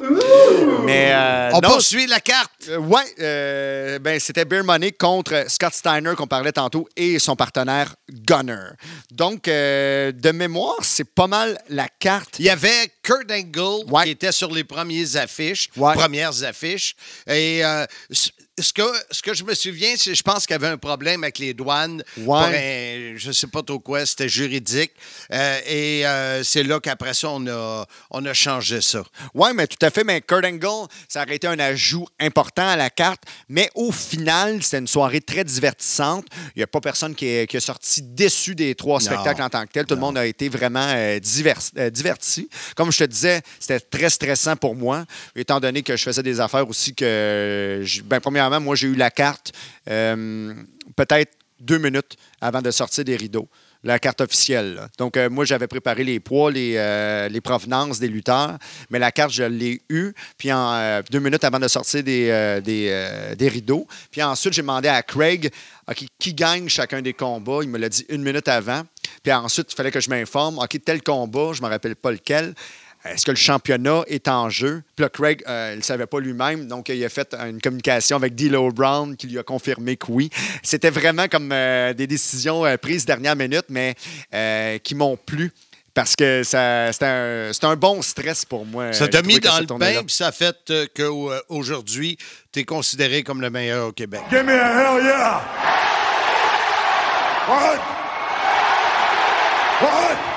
[0.84, 1.14] Mais
[1.52, 2.68] On non, poursuit la carte.
[2.68, 8.70] ouais, ben, c'était Beer Money contre Scott Steiner qu'on parlait tantôt et son partenaire Gunner.
[9.10, 12.38] Donc, de mémoire, c'est pas mal la carte.
[12.38, 14.04] Il y avait Kurt Angle Ouais.
[14.04, 15.94] qui était sur les premières affiches, Ouais.
[15.94, 16.96] premières affiches.
[17.28, 20.68] Et euh, ce que, ce que je me souviens, c'est je pense qu'il y avait
[20.68, 22.02] un problème avec les douanes.
[22.16, 22.24] Ouais.
[22.24, 24.92] Pour un- je sais pas trop quoi, c'était juridique.
[25.32, 29.02] Euh, et euh, c'est là qu'après ça, on a, on a changé ça.
[29.34, 30.04] Oui, mais tout à fait.
[30.04, 33.22] Mais Kurt Angle, ça aurait été un ajout important à la carte.
[33.48, 36.26] Mais au final, c'était une soirée très divertissante.
[36.54, 39.04] Il n'y a pas personne qui est, qui est sorti déçu des trois Non.
[39.06, 39.84] spectacles en tant que tel.
[39.84, 42.48] Tout le monde a été vraiment euh, divers- diverti.
[42.76, 45.04] Comme je te disais, c'était très stressant pour moi,
[45.34, 47.84] étant donné que je faisais des affaires aussi que...
[48.04, 49.52] ben, premièrement, moi, j'ai eu la carte
[49.88, 50.54] euh,
[50.96, 53.48] peut-être deux minutes avant de sortir des rideaux
[53.86, 54.88] la carte officielle.
[54.96, 58.56] Donc, euh, moi, j'avais préparé les poids, les, euh, les provenances des lutteurs,
[58.88, 63.86] mais la carte, je l'ai eue, puis en deux minutes avant de sortir des, rideaux.
[64.10, 65.52] Puis ensuite, j'ai demandé à Craig
[66.18, 67.58] qui gagne chacun des combats?
[67.62, 68.84] Il me l'a dit une minute avant.
[69.22, 70.58] Puis ensuite, il fallait que je m'informe.
[70.58, 72.54] OK, tel combat, je ne me rappelle pas lequel.
[73.04, 74.82] Est-ce que le championnat est en jeu?
[74.96, 78.16] Puis là, Craig, euh, il ne savait pas lui-même, donc il a fait une communication
[78.16, 80.30] avec D'Lo Brown qui lui a confirmé que oui.
[80.62, 83.94] C'était vraiment comme euh, des décisions euh, prises dernière minute, mais
[84.32, 85.52] euh, qui m'ont plu
[85.94, 88.92] parce que c'était un, bon stress pour moi.
[88.92, 92.18] Ça euh, t'a mis dans le bain, puis ça a fait euh, qu'aujourd'hui,
[92.52, 94.20] tu es considéré comme le meilleur au Québec.
[94.28, 95.40] Give me a hell yeah!
[97.46, 97.78] What?
[99.80, 100.34] What?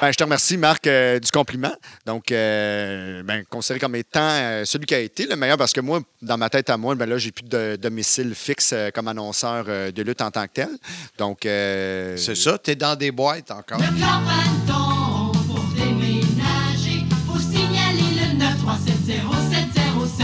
[0.00, 1.72] Ben, je te remercie, Marc, euh, du compliment.
[2.06, 5.80] Donc, euh, ben, considéré comme étant euh, celui qui a été le meilleur, parce que
[5.80, 9.08] moi, dans ma tête à moi, ben là, j'ai plus de domicile fixe euh, comme
[9.08, 10.70] annonceur euh, de lutte en tant que tel.
[11.18, 13.78] Donc, euh, C'est ça, t'es dans des boîtes encore.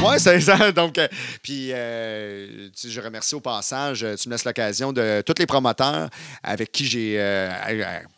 [0.08, 0.72] Oui, c'est ça.
[0.72, 1.08] Donc, euh,
[1.42, 6.08] puis, euh, je remercie au passage, euh, tu me laisses l'occasion de tous les promoteurs
[6.42, 7.16] avec qui j'ai,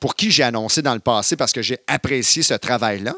[0.01, 3.15] pour qui j'ai annoncé dans le passé parce que j'ai apprécié ce travail-là.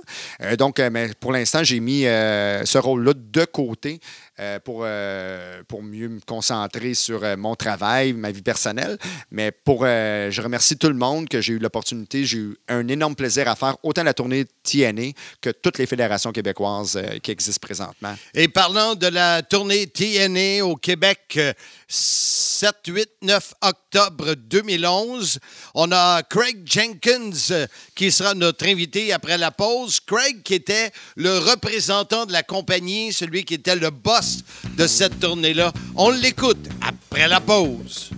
[0.56, 4.00] Donc, mais pour l'instant, j'ai mis ce rôle-là de côté
[4.64, 8.98] pour, euh, pour mieux me concentrer sur euh, mon travail, ma vie personnelle.
[9.31, 12.24] Mais pour, euh, je remercie tout le monde que j'ai eu l'opportunité.
[12.24, 16.33] J'ai eu un énorme plaisir à faire autant la tournée TNA que toutes les fédérations
[16.33, 18.14] québécoises euh, qui existent présentement.
[18.35, 21.53] Et parlant de la tournée TNA au Québec, euh,
[21.88, 25.38] 7, 8, 9 octobre 2011,
[25.74, 30.00] on a Craig Jenkins euh, qui sera notre invité après la pause.
[30.00, 34.29] Craig qui était le représentant de la compagnie, celui qui était le boss
[34.76, 35.72] de cette tournée-là.
[35.96, 38.10] On l'écoute après la pause.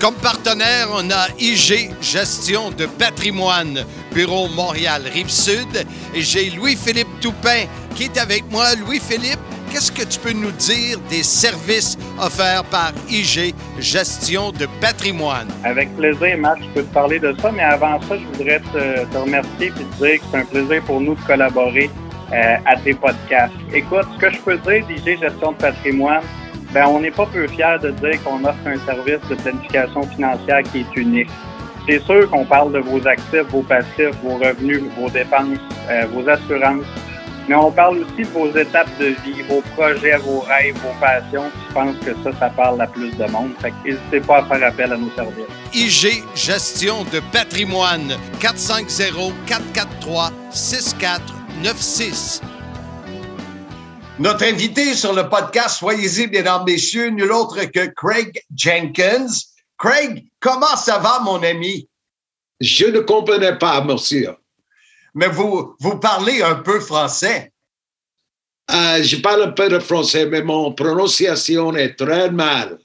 [0.00, 5.86] Comme partenaire, on a IG Gestion de patrimoine, Bureau Montréal Rive-Sud.
[6.14, 7.64] Et j'ai Louis-Philippe Toupin
[7.96, 8.76] qui est avec moi.
[8.76, 9.40] Louis-Philippe,
[9.72, 15.48] qu'est-ce que tu peux nous dire des services offerts par IG Gestion de patrimoine?
[15.64, 19.18] Avec plaisir, Marc, je peux te parler de ça, mais avant ça, je voudrais te,
[19.18, 21.90] remercier et te dire que c'est un plaisir pour nous de collaborer
[22.32, 23.54] euh, à tes podcasts.
[23.72, 26.22] Écoute, ce que je peux dire d'IG Gestion de patrimoine,
[26.72, 30.62] ben, on n'est pas peu fiers de dire qu'on offre un service de planification financière
[30.64, 31.30] qui est unique.
[31.88, 36.28] C'est sûr qu'on parle de vos actifs, vos passifs, vos revenus, vos dépenses, euh, vos
[36.28, 36.84] assurances,
[37.48, 41.50] mais on parle aussi de vos étapes de vie, vos projets, vos rêves, vos passions.
[41.68, 43.52] Je pense que ça, ça parle à plus de monde.
[43.62, 45.46] Fait n'hésitez pas à faire appel à nos services.
[45.72, 48.16] IG Gestion de patrimoine
[51.62, 52.40] 450-443-6496.
[54.18, 59.28] Notre invité sur le podcast, soyez-y, mesdames, messieurs, nul autre que Craig Jenkins.
[59.78, 61.88] Craig, comment ça va, mon ami?
[62.60, 64.34] Je ne comprenais pas, monsieur.
[65.14, 67.52] Mais vous, vous parlez un peu français.
[68.70, 72.78] Euh, je parle un peu de français, mais mon prononciation est très mal.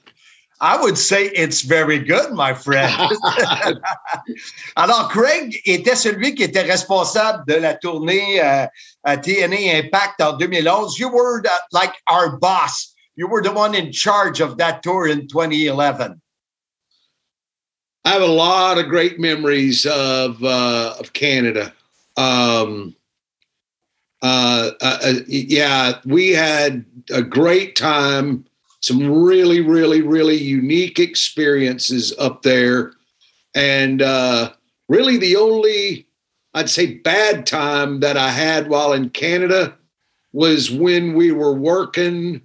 [0.60, 2.94] I would say it's very good, my friend.
[4.76, 8.66] Alors, Craig était celui qui était responsable de la tournée euh,
[9.04, 10.98] à TNA Impact en 2011.
[10.98, 12.94] You were the, like our boss.
[13.16, 16.20] You were the one in charge of that tour in 2011.
[18.04, 21.72] I have a lot of great memories of uh, of Canada.
[22.16, 22.94] Um,
[24.22, 28.44] uh, uh, uh, yeah, we had a great time.
[28.84, 32.92] Some really, really, really unique experiences up there,
[33.54, 34.52] and uh,
[34.90, 36.06] really the only,
[36.52, 39.74] I'd say, bad time that I had while in Canada
[40.34, 42.42] was when we were working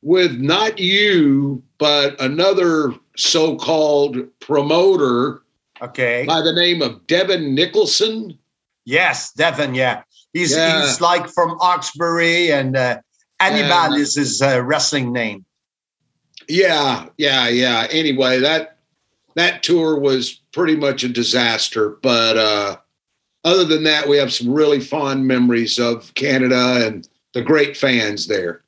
[0.00, 5.42] with not you, but another so-called promoter.
[5.82, 6.24] Okay.
[6.26, 8.38] By the name of Devin Nicholson.
[8.86, 9.74] Yes, Devin.
[9.74, 10.80] Yeah, he's Yeah.
[10.80, 13.00] he's like from Oxbury, and uh,
[13.40, 15.44] Annibal And- is his uh, wrestling name.
[16.48, 17.86] Yeah, yeah, yeah.
[17.90, 18.78] Anyway, that
[19.34, 22.76] that tour was pretty much a disaster, but uh
[23.46, 28.26] other than that, we have some really fond memories of Canada and the great fans
[28.26, 28.62] there.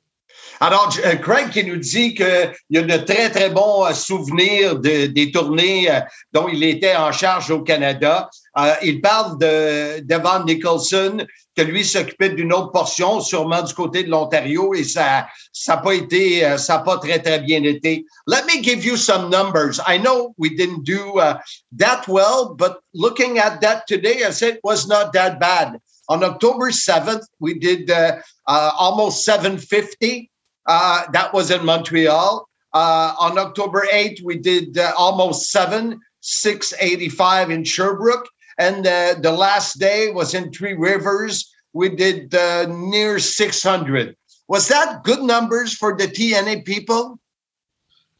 [0.59, 4.75] Alors, euh, Craig qui nous dit qu'il y a de très, très bons euh, souvenirs
[4.79, 6.01] de- des tournées euh,
[6.33, 8.29] dont il était en charge au Canada.
[8.57, 11.25] Euh, il parle de Devon Nicholson,
[11.57, 15.27] que lui s'occupait d'une autre portion, sûrement du côté de l'Ontario, et ça
[15.67, 18.05] n'a pas été, euh, ça pas très, très bien été.
[18.27, 19.79] Let me give you some numbers.
[19.87, 21.39] I know we didn't do uh,
[21.77, 25.79] that well, but looking at that today, I said it was not that bad.
[26.09, 30.29] On October 7th, we did uh, uh, almost 750.
[30.67, 32.47] Uh, that was in Montreal.
[32.71, 38.27] Uh, on October 8th, we did uh, almost seven, 685 in Sherbrooke.
[38.57, 41.51] And uh, the last day was in Three Rivers.
[41.73, 44.15] We did uh, near 600.
[44.47, 47.19] Was that good numbers for the TNA people?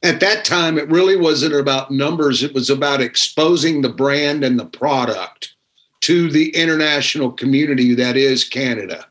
[0.03, 4.59] At that time, it really wasn't about numbers, it was about exposing the brand and
[4.59, 5.55] the product
[6.01, 9.07] to the international community that is Canada.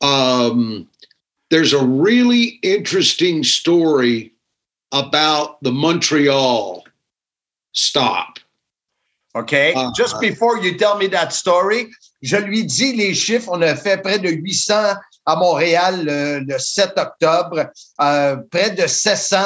[0.00, 0.88] Um,
[1.50, 4.32] there's a really interesting story
[4.90, 6.84] about the Montreal
[7.72, 8.38] stop.
[9.34, 9.54] OK?
[9.96, 11.88] Just before you tell me that story,
[12.20, 13.48] je lui dis les chiffres.
[13.50, 14.74] On a fait près de 800
[15.24, 19.36] à Montréal le, le 7 octobre, euh, près de 700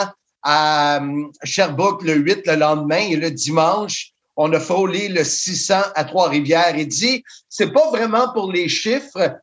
[0.43, 5.75] à euh, Sherbrooke le 8 le lendemain et le dimanche, on a frôlé le 600
[5.95, 6.77] à Trois-Rivières.
[6.77, 9.39] Il dit, c'est pas vraiment pour les chiffres,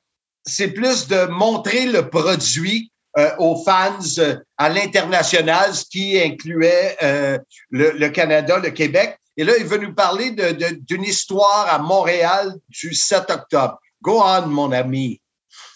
[0.46, 6.98] c'est plus de montrer le produit euh, aux fans euh, à l'international, ce qui incluait
[7.04, 7.38] euh,
[7.70, 9.20] le, le, Canada, le Québec.
[9.36, 13.80] Et là, il veut nous parler d'une de, histoire à Montréal du 7 octobre.
[14.02, 15.22] Go on, mon ami.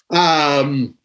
[0.10, 0.96] Um,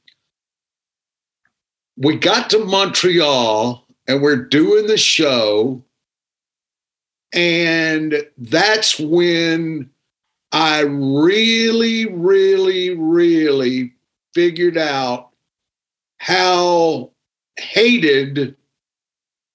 [1.97, 5.83] we got to Montreal and we're doing the show.
[7.33, 9.91] And that's when
[10.53, 13.95] I really, really, really
[14.35, 15.31] figured out
[16.19, 17.13] how
[17.57, 18.57] hated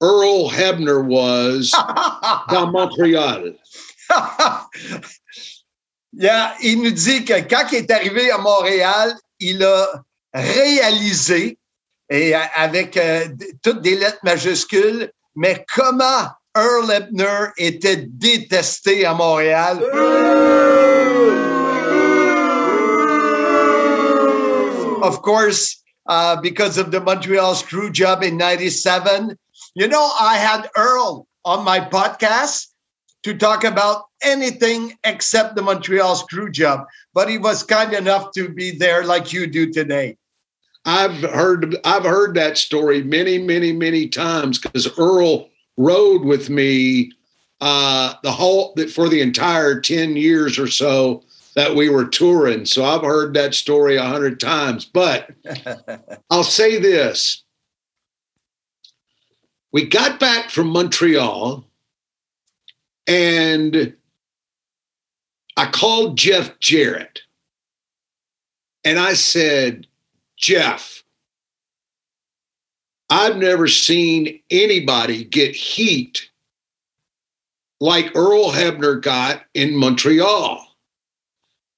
[0.02, 1.72] Earl Hebner was
[2.50, 3.56] dans Montréal.
[6.14, 11.58] yeah, il nous dit que quand il est arrivé à Montréal, il a réalisé,
[12.10, 13.28] et avec euh,
[13.64, 19.84] toutes des lettres majuscules, mais comment Earl Hebner était détesté à Montréal.
[25.02, 29.38] Of course, uh, because of the Montreal screw job in 97.
[29.78, 32.70] You know, I had Earl on my podcast
[33.22, 38.50] to talk about anything except the Montreal screw job, but he was kind enough to
[38.50, 40.18] be there like you do today.
[40.86, 45.48] I've heard I've heard that story many, many, many times because Earl
[45.78, 47.12] rode with me
[47.62, 51.22] uh, the whole for the entire 10 years or so
[51.56, 52.66] that we were touring.
[52.66, 54.86] So I've heard that story a hundred times.
[54.86, 55.30] But
[56.32, 57.44] I'll say this.
[59.72, 61.66] We got back from Montreal
[63.06, 63.94] and
[65.56, 67.22] I called Jeff Jarrett
[68.84, 69.88] and I said,
[70.38, 71.04] Jeff,
[73.10, 76.30] I've never seen anybody get heat
[77.80, 80.66] like Earl Hebner got in Montreal.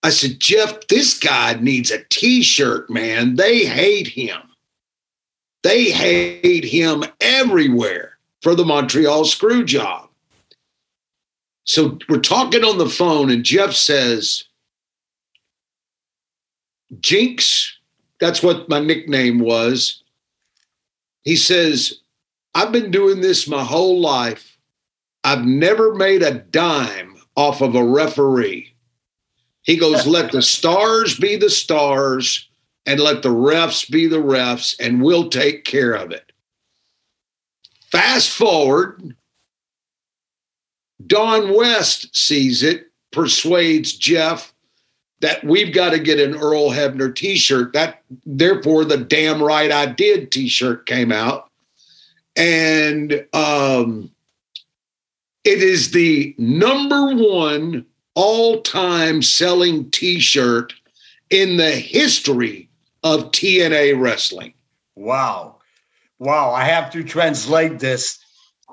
[0.01, 3.35] I said, Jeff, this guy needs a t shirt, man.
[3.35, 4.39] They hate him.
[5.63, 10.09] They hate him everywhere for the Montreal screw job.
[11.65, 14.45] So we're talking on the phone, and Jeff says,
[16.99, 17.77] Jinx,
[18.19, 20.03] that's what my nickname was.
[21.23, 21.99] He says,
[22.55, 24.57] I've been doing this my whole life.
[25.23, 28.73] I've never made a dime off of a referee.
[29.61, 32.48] He goes, let the stars be the stars
[32.85, 36.31] and let the refs be the refs, and we'll take care of it.
[37.91, 39.15] Fast forward,
[41.05, 44.53] Don West sees it, persuades Jeff
[45.21, 47.73] that we've got to get an Earl Hebner t-shirt.
[47.73, 51.49] That therefore the damn right I did t-shirt came out.
[52.35, 54.11] And um
[55.43, 60.73] it is the number one all-time selling t-shirt
[61.29, 62.68] in the history
[63.03, 64.53] of TNA wrestling.
[64.95, 65.55] Wow.
[66.19, 68.19] Wow, I have to translate this.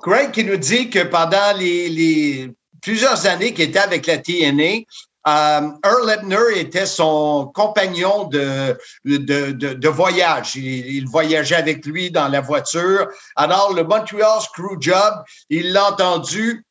[0.01, 2.51] Greg qui nous dit que pendant les,
[2.81, 4.85] plusieurs années qu'il était avec la TNA,
[5.27, 8.77] Euh, Earl Ebner était son compagnon de,
[9.89, 10.55] voyage.
[10.55, 13.09] Il, il, voyageait avec lui dans la voiture.
[13.35, 16.63] Alors, le Montreal Screwjob, il l'a entendu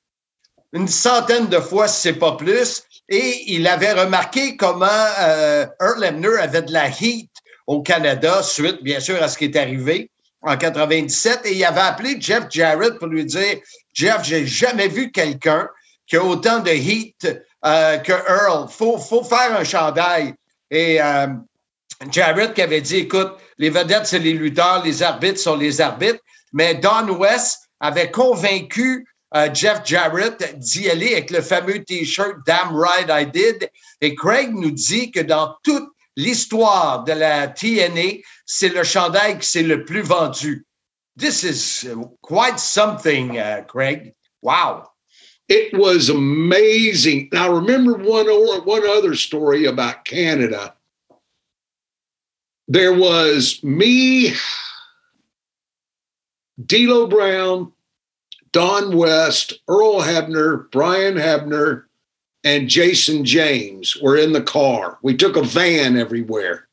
[0.72, 4.86] une centaine de fois, si c'est pas plus, et il avait remarqué comment
[5.20, 7.30] euh, Earl Ebner avait de la heat
[7.66, 10.10] au Canada, suite, bien sûr, à ce qui est arrivé
[10.42, 13.58] en 97, et il avait appelé Jeff Jarrett pour lui dire,
[13.92, 15.68] Jeff, j'ai jamais vu quelqu'un
[16.06, 17.26] qui a autant de heat
[17.64, 18.68] euh, que Earl.
[18.68, 20.34] Faut, faut faire un chandail.
[20.70, 21.26] Et euh,
[22.10, 26.20] Jarrett qui avait dit, écoute, les vedettes, c'est les lutteurs, les arbitres sont les arbitres.
[26.52, 32.76] Mais Don West avait convaincu euh, Jeff Jarrett d'y aller avec le fameux T-shirt Damn
[32.76, 33.68] Right I Did.
[34.00, 39.46] Et Craig nous dit que dans toute l'histoire de la TNA, c'est le chandail qui
[39.46, 40.64] s'est le plus vendu.
[41.16, 41.88] This is
[42.22, 44.14] quite something, uh, Craig.
[44.42, 44.90] Wow.
[45.48, 47.28] It was amazing.
[47.32, 50.74] Now, remember one one other story about Canada.
[52.68, 54.34] There was me,
[56.64, 57.72] D'Lo Brown,
[58.52, 61.84] Don West, Earl Hebner, Brian Hebner,
[62.47, 64.99] and Jason James were in the car.
[65.03, 66.68] We took a van everywhere.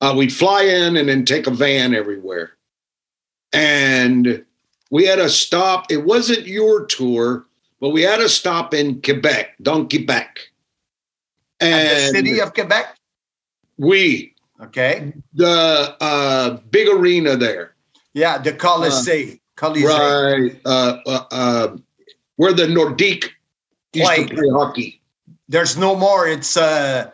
[0.00, 2.56] Uh, we'd fly in and then take a van everywhere.
[3.52, 4.44] And
[4.90, 5.92] we had a stop.
[5.92, 7.46] It wasn't your tour,
[7.80, 10.50] but we had a stop in Quebec, dans Quebec.
[11.60, 12.96] And the city of Quebec?
[13.78, 14.34] We.
[14.60, 15.12] Okay.
[15.34, 17.76] The uh, big arena there.
[18.12, 19.34] Yeah, the Colisée.
[19.34, 20.50] Uh, Colisée.
[20.52, 20.60] Right.
[20.64, 20.98] Uh,
[21.30, 21.76] uh,
[22.34, 23.28] where the Nordique
[23.92, 24.26] used Play.
[24.26, 25.02] to play hockey.
[25.48, 26.28] There's no more.
[26.28, 27.10] It's uh,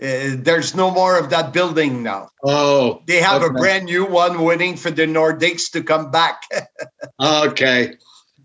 [0.00, 2.28] uh, there's no more of that building now.
[2.44, 6.42] Oh, They have a brand new one waiting for the Nordics to come back.
[7.20, 7.94] Okay.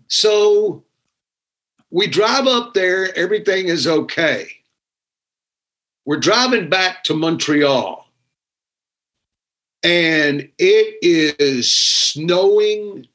[0.08, 0.84] So
[1.90, 4.48] we drive up there, everything is okay.
[6.04, 8.04] We're driving back to Montreal,
[9.84, 13.06] and it is snowing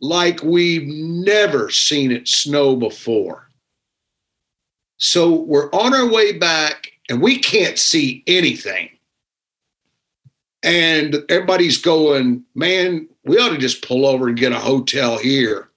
[0.00, 3.47] like we've never seen it snow before.
[4.98, 8.90] So we're on our way back, and we can't see anything.
[10.62, 15.68] And everybody's going, man, we ought to just pull over and get a hotel here.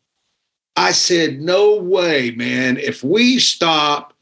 [0.76, 2.78] I said, no way, man.
[2.78, 4.14] If we stop,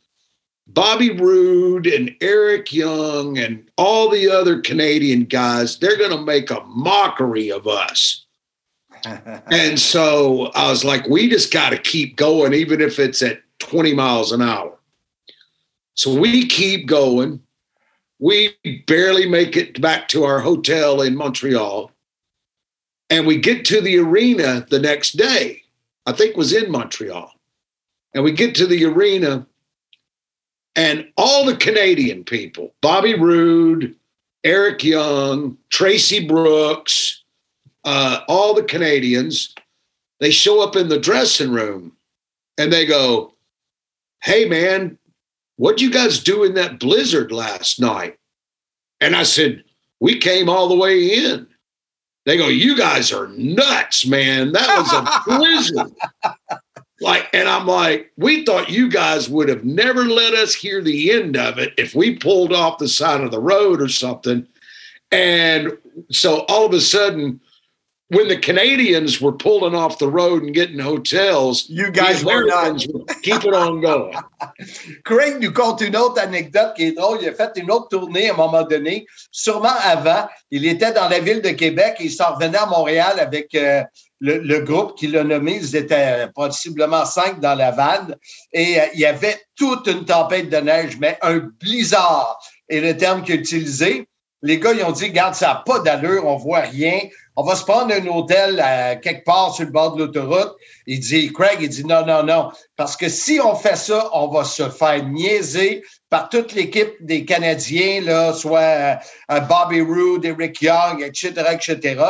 [0.68, 6.52] Bobby Roode and Eric Young and all the other Canadian guys, they're going to make
[6.52, 8.26] a mockery of us.
[9.52, 13.42] and so I was like, we just got to keep going, even if it's at
[13.60, 14.79] 20 miles an hour.
[16.00, 17.42] So we keep going.
[18.20, 18.56] We
[18.88, 21.92] barely make it back to our hotel in Montreal.
[23.10, 25.64] And we get to the arena the next day.
[26.06, 27.34] I think was in Montreal.
[28.14, 29.46] And we get to the arena
[30.74, 33.94] and all the Canadian people, Bobby Roode,
[34.46, 37.24] Eric Young, Tracy Brooks,
[37.84, 39.54] uh, all the Canadians,
[40.22, 41.92] they show up in the dressing room
[42.58, 43.34] and they go,
[44.22, 44.98] Hey, man,
[45.60, 48.18] what'd you guys do in that blizzard last night?
[49.02, 49.64] And I said,
[50.00, 51.48] We came all the way in.
[52.26, 54.54] They go, You guys are nuts, man.
[54.54, 55.92] That was a blizzard.
[57.02, 61.12] Like, and I'm like, we thought you guys would have never let us hear the
[61.12, 64.46] end of it if we pulled off the side of the road or something.
[65.12, 65.78] And
[66.12, 67.40] so all of a sudden,
[68.10, 72.84] when the Canadians were pulling off the road and getting hotels, you guys were not.
[72.92, 74.16] Were keeping on going.
[75.06, 77.20] Craig nous conte une autre anecdote qui est drôle.
[77.22, 80.28] Il a fait une autre tournée à un moment donné, sûrement avant.
[80.50, 83.84] Il était dans la ville de Québec et il s'en revenait à Montréal avec euh,
[84.20, 85.60] le, le groupe qui l'a nommé.
[85.62, 88.16] Ils étaient possiblement cinq dans la vanne
[88.54, 92.40] et euh, il y avait toute une tempête de neige, mais un blizzard
[92.70, 94.08] est le terme qu'il a utilisé.
[94.42, 96.98] Les gars, ils ont dit, garde, ça n'a pas d'allure, on voit rien.
[97.40, 100.58] On va se prendre un hôtel à quelque part sur le bord de l'autoroute.
[100.88, 102.52] Il dit, Craig, il dit, non, non, non.
[102.76, 107.24] Parce que si on fait ça, on va se faire niaiser par toute l'équipe des
[107.24, 109.00] Canadiens, là, soit
[109.32, 112.04] euh, Bobby Roode, Eric Young, etc., etc.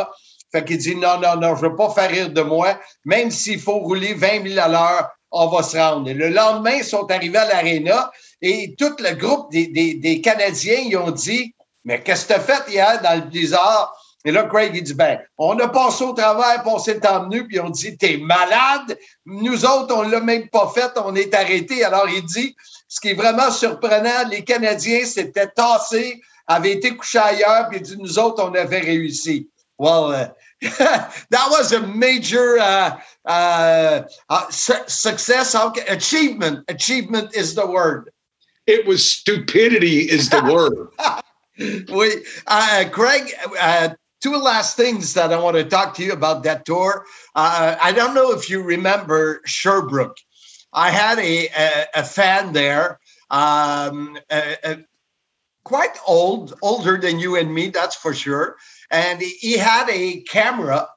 [0.51, 2.79] Fait qu'il dit, non, non, non, je veux pas faire rire de moi.
[3.05, 6.09] Même s'il faut rouler 20 000 à l'heure, on va se rendre.
[6.09, 8.09] Et le lendemain, ils sont arrivés à l'aréna
[8.41, 11.53] et tout le groupe des, des, des Canadiens, ils ont dit,
[11.85, 13.93] mais qu'est-ce que tu as fait hier dans le blizzard?
[14.25, 17.43] Et là, Craig, il dit, ben, on a passé au travers, puis on s'est emmené,
[17.43, 18.97] puis on dit, t'es malade?
[19.25, 21.85] Nous autres, on l'a même pas fait, on est arrêtés.
[21.85, 22.55] Alors, il dit,
[22.87, 27.83] ce qui est vraiment surprenant, les Canadiens s'étaient tassés, avaient été couchés ailleurs, puis il
[27.83, 29.47] dit, nous autres, on avait réussi.
[29.77, 30.27] Well, uh,
[31.29, 35.55] that was a major uh, uh, uh, su- success,
[35.87, 36.65] achievement.
[36.67, 38.11] Achievement is the word.
[38.67, 40.89] It was stupidity is the word.
[42.47, 43.89] uh, Craig, uh,
[44.21, 47.05] two last things that I want to talk to you about that tour.
[47.35, 50.17] Uh, I don't know if you remember Sherbrooke.
[50.73, 52.99] I had a, a, a fan there,
[53.29, 54.85] um, a-
[55.63, 58.55] quite old, older than you and me, that's for sure.
[58.91, 60.87] And he, had a camera,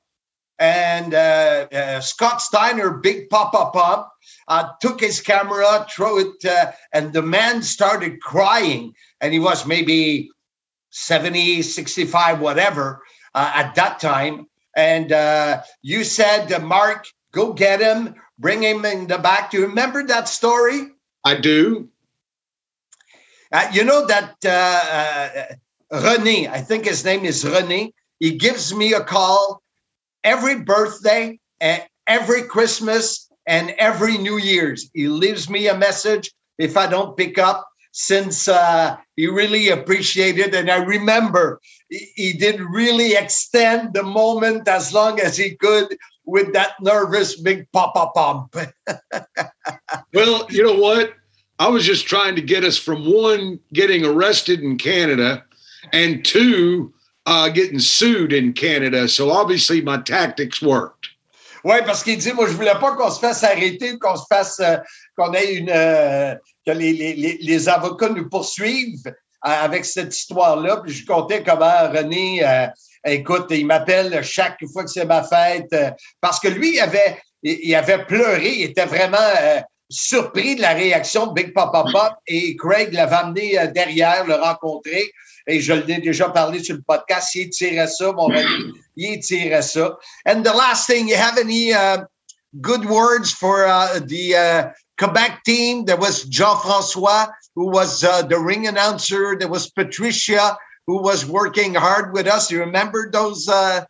[0.59, 4.07] and uh, uh, Scott Steiner, big Papa Pump,
[4.49, 8.95] uh, took his camera, threw it, uh, and the man started crying.
[9.21, 10.31] And he was maybe
[10.91, 13.03] 70, 65, whatever
[13.35, 14.47] uh, at that time.
[14.77, 19.51] And uh, you said, uh, Mark, go get him, bring him in the back.
[19.51, 20.89] Do you remember that story?
[21.25, 21.89] I do.
[23.53, 25.55] Uh, you know that uh,
[25.93, 29.63] uh, Rene, I think his name is Rene, he gives me a call
[30.25, 34.91] every birthday, and every Christmas, and every New Year's.
[34.95, 40.55] He leaves me a message if I don't pick up, since uh, he really appreciated
[40.55, 45.97] And I remember he, he did really extend the moment as long as he could
[46.25, 48.57] with that nervous big papa pump.
[50.15, 51.15] Well, you know what?
[51.59, 55.45] I was just trying to get us from one, getting arrested in Canada,
[55.93, 56.93] and two,
[57.25, 59.09] uh, getting sued in Canada.
[59.09, 61.09] So obviously my tactics worked.
[61.65, 64.59] Oui, parce qu'il dit, moi, je voulais pas qu'on se fasse arrêter, qu'on se fasse,
[64.61, 64.79] euh,
[65.17, 66.35] qu'on ait une, euh,
[66.67, 70.79] que les, les, les- avocats nous poursuivent avec cette histoire-là.
[70.79, 72.67] Puis je comptais comment René, euh,
[73.05, 75.91] écoute, il m'appelle chaque fois que c'est ma fête, euh,
[76.21, 79.61] parce que lui, il avait, il avait pleuré, il était vraiment euh,
[79.91, 84.35] surpris de la réaction de Big Papa Pop et Craig l'avait amené euh, derrière, le
[84.35, 85.11] rencontrer.
[85.49, 87.35] Et je l'ai déjà parlé sur le podcast.
[87.35, 88.73] Il tirait ça, mon ami.
[88.97, 89.99] Il tirait ça.
[90.25, 92.05] And the last thing, you have any uh,
[92.61, 94.69] good words for uh, the uh,
[95.03, 95.85] Quebec team?
[95.85, 99.37] There was Jean-François, who was uh, the ring announcer.
[99.37, 102.51] There was Patricia, who was working hard with us.
[102.53, 103.49] You remember those?
[103.49, 103.85] Uh,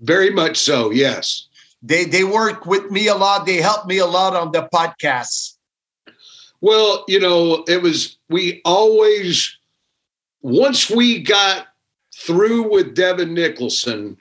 [0.00, 1.48] Very much so, yes.
[1.82, 3.46] they they work with me a lot.
[3.46, 5.56] They help me a lot on the podcasts.
[6.60, 9.56] Well, you know, it was, we always,
[10.40, 11.68] once we got
[12.14, 14.16] through with Devin Nicholson,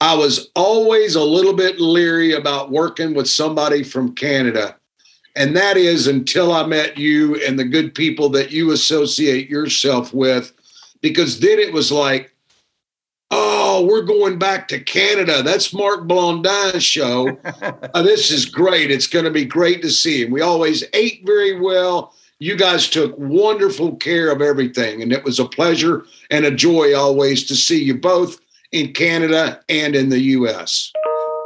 [0.00, 4.75] I was always a little bit leery about working with somebody from Canada.
[5.36, 10.14] And that is until I met you and the good people that you associate yourself
[10.14, 10.50] with,
[11.02, 12.34] because then it was like,
[13.30, 15.42] oh, we're going back to Canada.
[15.42, 17.38] That's Mark Blondin's show.
[17.94, 18.90] Uh, this is great.
[18.90, 20.30] It's going to be great to see him.
[20.30, 22.14] We always ate very well.
[22.38, 25.02] You guys took wonderful care of everything.
[25.02, 28.40] And it was a pleasure and a joy always to see you both
[28.72, 30.92] in Canada and in the U.S.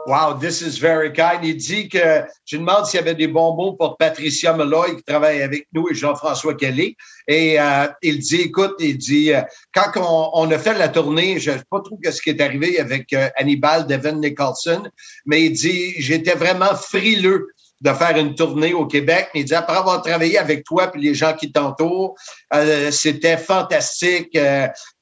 [0.07, 1.45] Wow, this is very kind.
[1.45, 5.03] Il dit que je demande s'il y avait des bons mots pour Patricia Meloy qui
[5.03, 6.97] travaille avec nous et Jean-François Kelly.
[7.29, 9.43] Et euh, il dit, écoute, il dit, euh,
[9.75, 9.93] quand
[10.33, 13.13] on, a fait la tournée, je ne sais pas trop ce qui est arrivé avec
[13.13, 14.85] euh, Hannibal, Devin Nicholson,
[15.27, 17.49] mais il dit, j'étais vraiment frileux
[17.83, 19.29] de faire une tournée au Québec.
[19.35, 22.15] Il dit, après avoir travaillé avec toi et les gens qui t'entourent,
[22.55, 24.37] euh, c'était fantastique.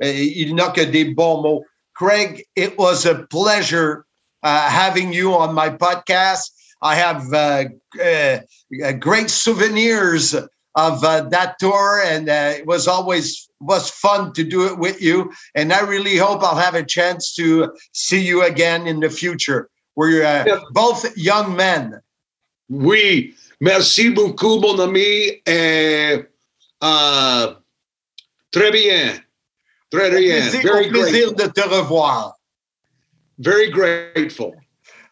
[0.00, 1.64] Il n'a que des bons mots.
[1.94, 4.04] Craig, it was a pleasure
[4.42, 6.50] uh, having you on my podcast.
[6.80, 7.64] I have uh,
[8.00, 8.38] uh,
[8.84, 10.34] uh, great souvenirs
[10.74, 15.02] of uh, that tour, and uh, it was always was fun to do it with
[15.02, 15.32] you.
[15.56, 19.68] And I really hope I'll have a chance to see you again in the future.
[19.96, 22.00] We're uh, both young men.
[22.70, 25.42] Oui, merci beaucoup, mon ami.
[25.44, 26.22] Et,
[28.52, 29.20] très bien.
[29.90, 30.42] Très bien.
[30.42, 32.37] Plaisir- Very au plaisir de te revoir.
[33.38, 34.54] Very grateful.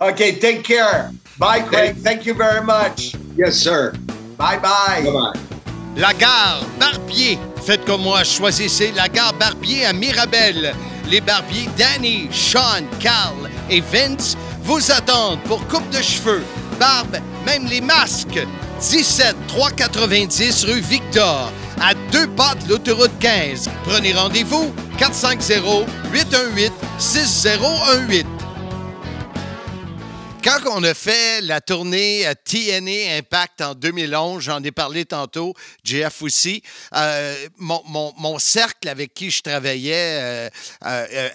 [0.01, 1.11] Okay, take care.
[1.39, 1.97] Bye, Craig.
[1.97, 3.15] Thank you very much.
[3.37, 3.93] Yes, sir.
[4.37, 5.03] Bye bye.
[5.05, 5.41] Bye-bye.
[5.97, 7.39] La gare Barbier.
[7.65, 10.75] Faites comme moi, choisissez la gare Barbier à Mirabel.
[11.09, 16.43] Les barbiers Danny, Sean, Carl et Vince vous attendent pour coupe de cheveux,
[16.81, 18.41] barbe, même les masques.
[18.81, 21.51] 17 390 rue Victor,
[21.81, 23.71] à deux pas de l'autoroute 15.
[23.85, 28.27] Prenez rendez-vous 450 818 6018.
[30.47, 35.55] Quand on a fait la tournée euh, TNA Impact en 2011, j'en ai parlé tantôt,
[35.83, 36.63] JF aussi,
[36.95, 40.49] euh, mon, cercle avec qui je travaillais,
[40.85, 41.29] euh,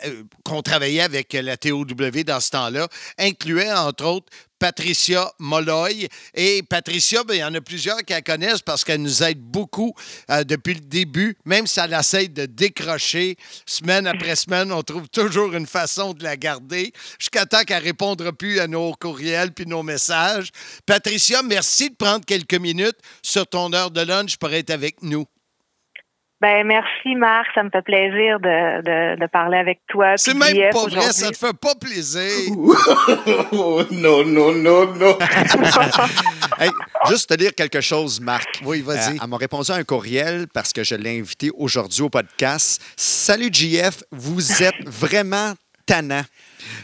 [0.46, 2.88] qu'on travaillait avec la TOW dans ce temps-là,
[3.18, 4.28] incluait entre autres
[4.62, 6.08] Patricia Molloy.
[6.36, 9.40] Et Patricia, ben, il y en a plusieurs qui la connaissent parce qu'elle nous aide
[9.40, 9.92] beaucoup
[10.30, 11.36] euh, depuis le début.
[11.46, 16.24] Même si elle essaie de décrocher semaine après semaine, on trouve toujours une façon de
[16.24, 20.52] la garder jusqu'à temps qu'elle ne répondra plus à nos courriels puis nos messages.
[20.86, 25.26] Patricia, merci de prendre quelques minutes sur ton heure de lunch pour être avec nous.
[26.42, 30.18] Ben merci Marc, ça me fait plaisir de, de, de parler avec toi.
[30.18, 32.56] C'est même pas vrai, ça te fait pas plaisir.
[33.92, 35.18] non, non, non, non.
[36.60, 36.70] Hey,
[37.10, 38.60] juste te dire quelque chose, Marc.
[38.64, 39.14] Oui, vas-y.
[39.14, 42.82] Euh, elle m'a répondu à un courriel parce que je l'ai invité aujourd'hui au podcast.
[42.96, 45.54] Salut, JF, vous êtes vraiment
[45.86, 46.24] tannant.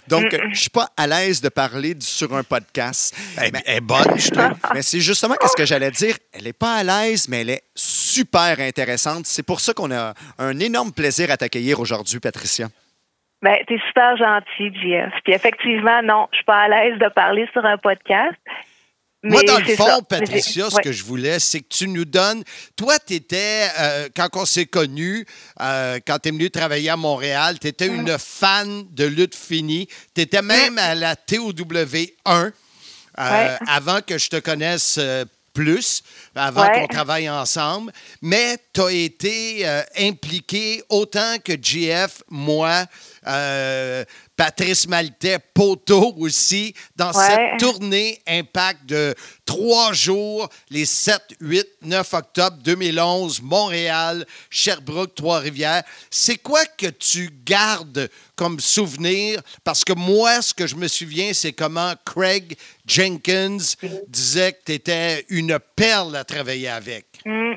[0.08, 3.16] Donc, je suis pas à l'aise de parler sur un podcast.
[3.38, 4.54] Elle, Mais- elle est bonne, je trouve.
[4.74, 6.16] mais c'est justement qu'est-ce que j'allais dire.
[6.34, 9.26] Elle n'est pas à l'aise, mais elle est super intéressante.
[9.26, 12.68] C'est pour ça qu'on a un énorme plaisir à t'accueillir aujourd'hui, Patricia.
[13.42, 15.14] Ben, t'es super gentil, JF.
[15.24, 18.34] Puis effectivement, non, je suis pas à l'aise de parler sur un podcast.
[19.30, 20.00] Moi, dans le fond, ça.
[20.08, 22.44] Patricia, ce que je voulais, c'est que tu nous donnes.
[22.76, 23.68] Toi, tu étais,
[24.16, 25.26] quand on s'est connus,
[25.62, 29.88] euh, quand tu es venu travailler à Montréal, tu étais une fan de lutte finie.
[30.16, 31.52] Tu étais même à la TOW
[32.26, 32.52] 1 euh,
[33.20, 33.58] Ouais.
[33.68, 36.04] avant que je te connaisse euh, plus,
[36.36, 36.72] avant Ouais.
[36.82, 37.92] qu'on travaille ensemble.
[38.22, 42.86] Mais tu as été euh, impliqué autant que GF, moi,
[43.26, 44.06] euh,
[44.38, 47.26] Patrice Maltais, Poto aussi, dans Ouais.
[47.28, 49.16] cette tournée Impact de
[49.46, 55.82] trois jours, les 7, 8, 9 octobre 2011, Montréal, Sherbrooke, Trois-Rivières.
[56.12, 59.42] C'est quoi que tu gardes comme souvenir?
[59.64, 63.58] Parce que moi, ce que je me souviens, c'est comment Craig Jenkins
[64.08, 67.06] disait que tu étais une perle à travailler avec.
[67.26, 67.54] Hmm.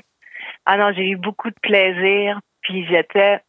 [0.65, 2.41] Ah non, j'ai eu beaucoup de plaisir.
[2.63, 3.41] Puis j'étais.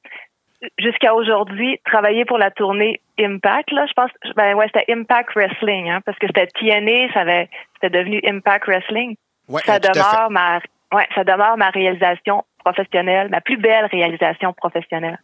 [0.77, 5.89] Jusqu'à aujourd'hui, travailler pour la tournée Impact, là, je pense, ben ouais, c'était Impact Wrestling,
[5.89, 9.15] hein, parce que c'était TNA, ça avait, c'était devenu Impact Wrestling.
[9.47, 10.59] Ouais, ça demeure ma,
[10.93, 15.19] ouais, ça demeure ma réalisation professionnelle, ma plus belle réalisation professionnelle.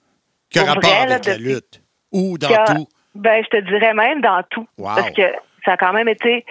[0.54, 1.82] Que Pour rapport vrai, là, la lutte?
[2.12, 2.88] Ou dans que- tout?
[3.16, 4.68] Ben, je te dirais même dans tout.
[4.78, 4.96] Wow.
[4.96, 5.24] Parce que
[5.66, 6.46] ça a quand même été.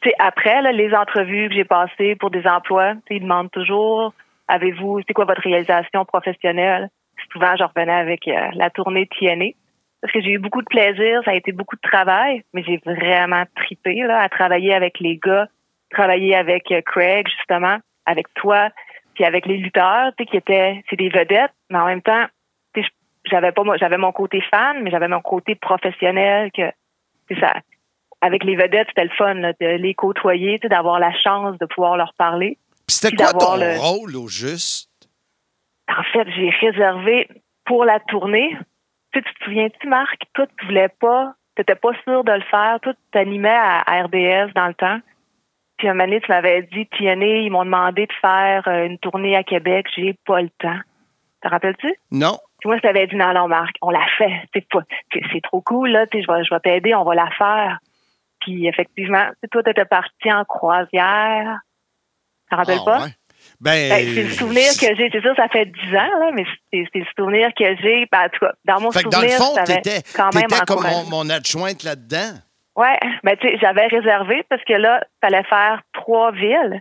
[0.00, 3.22] Tu sais, après, là, les entrevues que j'ai passées pour des emplois, tu sais, ils
[3.22, 4.12] demandent toujours
[4.48, 6.88] avez-vous, c'est quoi votre réalisation professionnelle?
[7.32, 9.50] Souvent, je revenais avec euh, la tournée TNA.
[10.00, 12.80] Parce que j'ai eu beaucoup de plaisir, ça a été beaucoup de travail, mais j'ai
[12.84, 15.48] vraiment tripé là, à travailler avec les gars,
[15.90, 18.70] travailler avec euh, Craig, justement, avec toi,
[19.14, 22.26] puis avec les lutteurs, tu sais, qui étaient, c'est des vedettes, mais en même temps,
[22.74, 22.88] tu sais,
[23.24, 26.70] j'avais pas j'avais mon côté fan mais j'avais mon côté professionnel que
[27.28, 27.54] c'est ça
[28.20, 31.58] avec les vedettes c'était le fun là, de les côtoyer tu sais, d'avoir la chance
[31.58, 32.58] de pouvoir leur parler
[32.88, 34.87] c'était quoi ton le- rôle au juste?
[35.88, 37.28] En fait j'ai réservé
[37.64, 38.56] pour la tournée
[39.12, 40.22] tu sais, tu te souviens-tu Marc?
[40.34, 44.02] Toi tu voulais pas t'étais pas sûr de le faire toi tu t'animais à, à
[44.04, 45.00] RDS dans le temps
[45.76, 48.98] puis un moment donné, tu m'avais dit TNA ils m'ont demandé de faire euh, une
[48.98, 50.80] tournée à Québec j'ai pas le temps
[51.42, 51.94] te rappelles-tu?
[52.10, 52.38] Non.
[52.60, 54.32] Puis moi, je t'avais dit, non, non, Marc, on l'a fait.
[54.52, 54.80] C'est pas,
[55.12, 56.06] c'est c'est trop cool, là.
[56.06, 57.78] Tu je vais, je vais t'aider, on va la faire.
[58.40, 61.60] Puis effectivement, tu toi, t'étais parti en croisière.
[62.44, 63.02] Tu te rappelles Ah, pas?
[63.02, 63.14] ouais.
[63.60, 65.10] Ben, Ben, c'est le souvenir que j'ai.
[65.10, 68.06] C'est sûr, ça fait 10 ans, là, mais c'est le souvenir que j'ai.
[68.10, 70.02] Ben, en tout cas, dans mon Fait que dans souvenir, le fond, t'étais
[70.66, 72.38] comme mon, mon adjointe là-dedans.
[72.76, 76.80] Ouais, ben, tu sais, j'avais réservé parce que là, fallait faire trois villes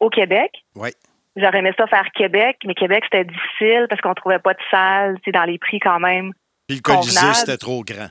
[0.00, 0.50] au Québec.
[0.74, 0.90] Oui.
[1.36, 5.16] J'aurais aimé ça faire Québec, mais Québec, c'était difficile parce qu'on trouvait pas de salle,
[5.18, 6.32] tu sais, dans les prix quand même.
[6.66, 8.08] Puis le Colisée, c'était trop grand.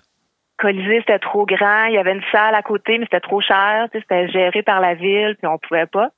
[0.57, 1.85] Colisée, c'était trop grand.
[1.85, 3.89] Il y avait une salle à côté, mais c'était trop cher.
[3.91, 6.11] Tu sais, C'était géré par la ville, puis on pouvait pas.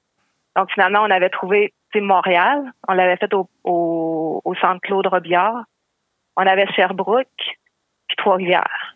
[0.55, 2.71] Donc, finalement, on avait trouvé sais, Montréal.
[2.87, 5.63] On l'avait fait au, au, au centre Claude Robillard.
[6.35, 7.27] On avait Sherbrooke,
[8.07, 8.95] puis Trois-Rivières.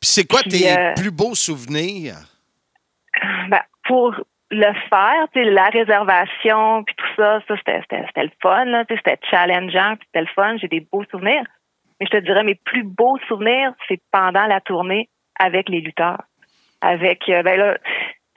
[0.00, 2.14] Puis c'est quoi Puis, tes euh, plus beaux souvenirs?
[3.48, 4.14] Ben, pour
[4.50, 8.84] le faire, la réservation, puis tout ça, ça, c'était c'était- c'était le fun.
[8.88, 10.56] C'était challengeant, puis c'était le fun.
[10.58, 11.42] J'ai des beaux souvenirs.
[12.00, 15.08] Mais je te dirais, mes plus beaux souvenirs, c'est pendant la tournée
[15.38, 16.22] avec les lutteurs.
[16.80, 17.78] Avec, euh, ben là,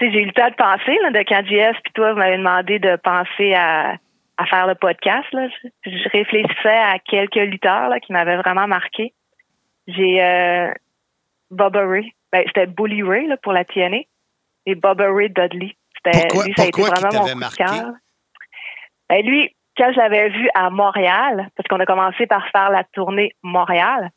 [0.10, 2.80] j'ai eu le temps de penser, là, de quand JF puis toi, vous m'avez demandé
[2.80, 3.98] de penser à,
[4.38, 5.48] à faire le podcast, là.
[5.86, 9.14] Je, je réfléchissais à quelques lutteurs, là, qui m'avaient vraiment marqué.
[9.88, 10.72] J'ai, euh,
[11.60, 12.14] Ray.
[12.32, 13.98] Ben, c'était Bully Ray, là, pour la TNA.
[14.66, 15.76] Et Bubba Ray Dudley.
[15.98, 17.64] C'était, Pourquoi- lui, ça a été vraiment mon marqué?
[17.64, 17.92] cœur.
[19.10, 22.84] Ben, lui, quand je l'avais vu à Montréal, parce qu'on a commencé par faire la
[22.94, 24.10] tournée Montréal,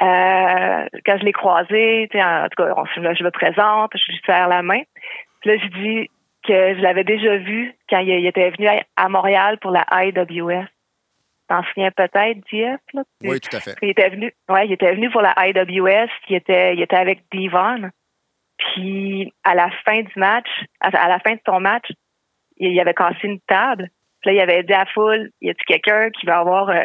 [0.00, 4.20] euh, quand je l'ai croisé, en tout cas, on, se- je me présente, je lui
[4.26, 4.80] serre la main.
[5.40, 6.10] Puis là, je dis
[6.46, 10.66] que je l'avais déjà vu quand il, il était venu à, Montréal pour la IWS.
[11.48, 12.40] T'en souviens peut-être?
[12.92, 13.02] Là?
[13.22, 13.76] Oui, tout à fait.
[13.82, 17.22] Il était venu, ouais, il était venu pour la IWS, il était, il était avec
[17.32, 17.90] Devon.
[18.58, 20.48] Puis à la fin du match,
[20.80, 21.86] à, à la fin de son match,
[22.58, 23.88] il, il avait cassé une table.
[24.20, 26.84] Puis là, il avait dit à la foule, y a-t-il quelqu'un qui va avoir euh,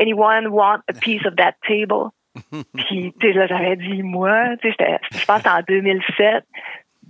[0.00, 2.10] anyone want a piece of that table?
[2.74, 6.44] Puis tu sais, là, j'avais dit moi, tu sais, je pense que c'était en 2007.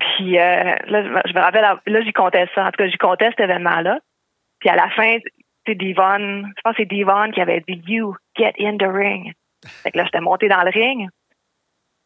[0.00, 2.62] Puis euh, là, je me- rappelle, là, j'y comptais ça.
[2.66, 3.98] En tout cas, j'y comptais cet événement-là.
[4.60, 5.18] Puis à la fin,
[5.66, 9.32] c'est Devon, je pense que c'est Devon qui avait dit You get in the ring.
[9.82, 11.08] Fait que là, j'étais montée dans le ring.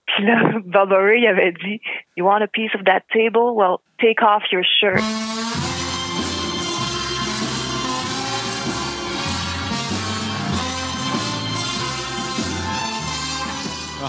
[0.06, 0.38] Puis là,
[1.16, 1.80] il avait dit
[2.16, 3.54] You want a piece of that table?
[3.54, 5.02] Well, take off your shirt.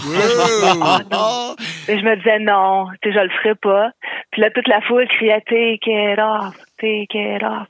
[1.88, 3.90] Et je me disais non, tu sais, je le ferai pas.
[4.30, 7.68] Puis là, toute la foule criait Take it off, take it off.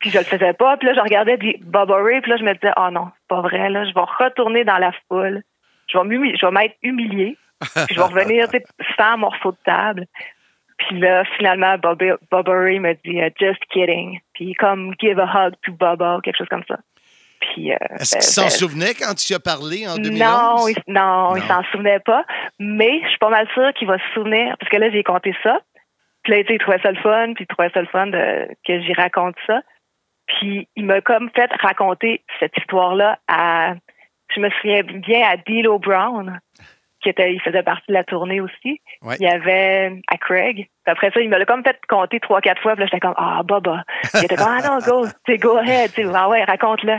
[0.00, 0.76] Puis je le faisais pas.
[0.76, 3.40] Puis là, je regardais Bubba Ray, puis là, je me disais, oh non, c'est pas
[3.40, 5.42] vrai, là, je vais retourner dans la foule.
[5.86, 7.38] Je vais m'humilier, je vais m'être humiliée.
[7.60, 8.48] Puis je vais revenir,
[8.98, 10.06] sans morceau de table.
[10.76, 14.20] Puis là, finalement, Ray me dit, uh, just kidding.
[14.34, 16.78] Puis comme give a hug to Bubba, quelque chose comme ça.
[17.52, 20.18] Puis, euh, Est-ce ben, qu'il s'en ben, souvenait quand tu as parlé en 2011?
[20.18, 22.24] non, il, non, il s'en souvenait pas.
[22.58, 25.34] Mais je suis pas mal sûre qu'il va se souvenir, parce que là, j'ai compté
[25.42, 25.60] ça.
[26.22, 28.80] Puis là, il trouvait ça le fun, puis il trouvait ça le fun de, que
[28.80, 29.60] j'y raconte ça.
[30.26, 33.74] Puis il m'a comme fait raconter cette histoire-là à,
[34.34, 36.40] je me souviens bien, à D'Lo Brown,
[37.04, 38.80] qui était, il faisait partie de la tournée aussi.
[39.02, 39.16] Ouais.
[39.20, 40.68] Il y avait à Craig.
[40.86, 42.72] Après ça, il me l'a comme fait compter trois, quatre fois.
[42.72, 43.84] Puis là, j'étais comme, ah, Baba.
[44.14, 45.06] Il était comme, ah non, go,
[45.38, 45.92] go ahead.
[46.14, 46.98] Ah ouais, raconte-le.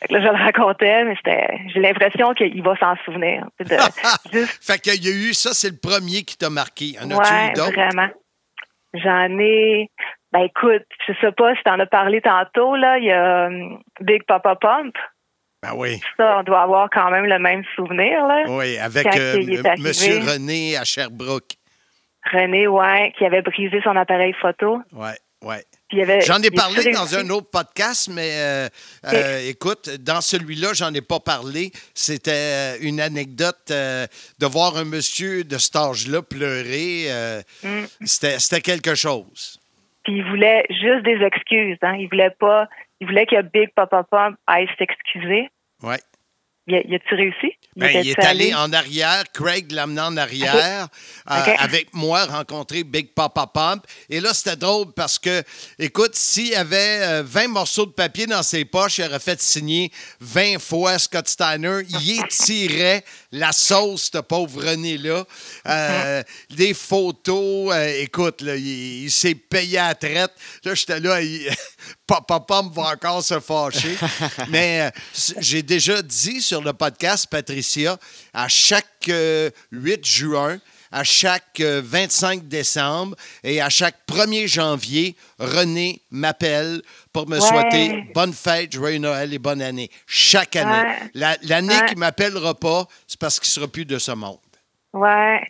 [0.00, 3.46] Fait que là, je le racontais, mais c'était, j'ai l'impression qu'il va s'en souvenir.
[3.58, 3.66] De-
[4.32, 6.94] juste, Fait qu'il y a eu ça, c'est le premier qui t'a marqué.
[7.02, 8.08] En as-tu ouais, vraiment.
[8.94, 9.90] J'en ai,
[10.32, 13.82] ben écoute, je sais pas si t'en as parlé tantôt, là, il y a hum,
[14.00, 14.94] Big Papa Pump.
[15.62, 16.00] Ben oui.
[16.16, 18.44] Ça, on doit avoir quand même le même souvenir, là.
[18.48, 21.54] Oui, avec euh, M- René à Sherbrooke.
[22.32, 24.80] René, ouais, qui avait brisé son appareil photo.
[25.90, 28.68] Il avait- J'en ai parlé dans un autre podcast, mais euh,
[29.06, 31.70] euh, écoute, dans celui-là, j'en ai pas parlé.
[31.94, 34.06] C'était une anecdote euh,
[34.38, 37.06] de voir un monsieur de cet âge-là pleurer.
[37.62, 37.68] Mm.
[38.04, 39.58] C'était c'était quelque chose.
[40.04, 41.78] Puis il voulait juste des excuses.
[41.82, 41.96] Hein.
[41.98, 42.68] Il voulait pas.
[43.00, 45.48] Il voulait que Big Papa Pump aille s'excuser.
[45.82, 45.98] Ouais.
[46.70, 47.52] Il a- il a-tu réussi?
[47.76, 50.88] Ben, il est allé en arrière, Craig l'a amené en arrière,
[51.30, 53.86] euh, avec moi, rencontrer Big Papa Pump.
[54.10, 55.42] Et là, c'était drôle parce que,
[55.78, 59.40] écoute, s'il y avait euh, 20 morceaux de papier dans ses poches, il aurait fait
[59.40, 59.90] signer
[60.20, 61.78] 20 fois Scott Steiner.
[61.88, 63.02] Il étirait
[63.32, 65.24] la sauce, ce pauvre René-là.
[65.66, 70.32] Euh, Des photos, euh, écoute, là, il, il s'est payé à la traite.
[70.64, 71.50] Là, j'étais là, il-
[72.06, 73.96] Papa Pump va encore se fâcher.
[74.48, 75.00] Mais euh,
[75.40, 77.98] j'ai déjà dit sur le podcast, Patricia,
[78.32, 80.58] à chaque euh, 8 juin,
[80.92, 86.82] à chaque euh, 25 décembre et à chaque 1er janvier, René m'appelle
[87.12, 87.40] pour me Ouais.
[87.40, 89.90] souhaiter bonne fête, joyeux Noël et bonne année.
[90.06, 90.70] Chaque année.
[90.88, 90.96] Ouais.
[91.14, 91.86] La- L'année Ouais.
[91.86, 94.38] qu'il ne m'appellera pas, c'est parce qu'il ne sera plus de ce monde.
[94.92, 95.40] Ouais.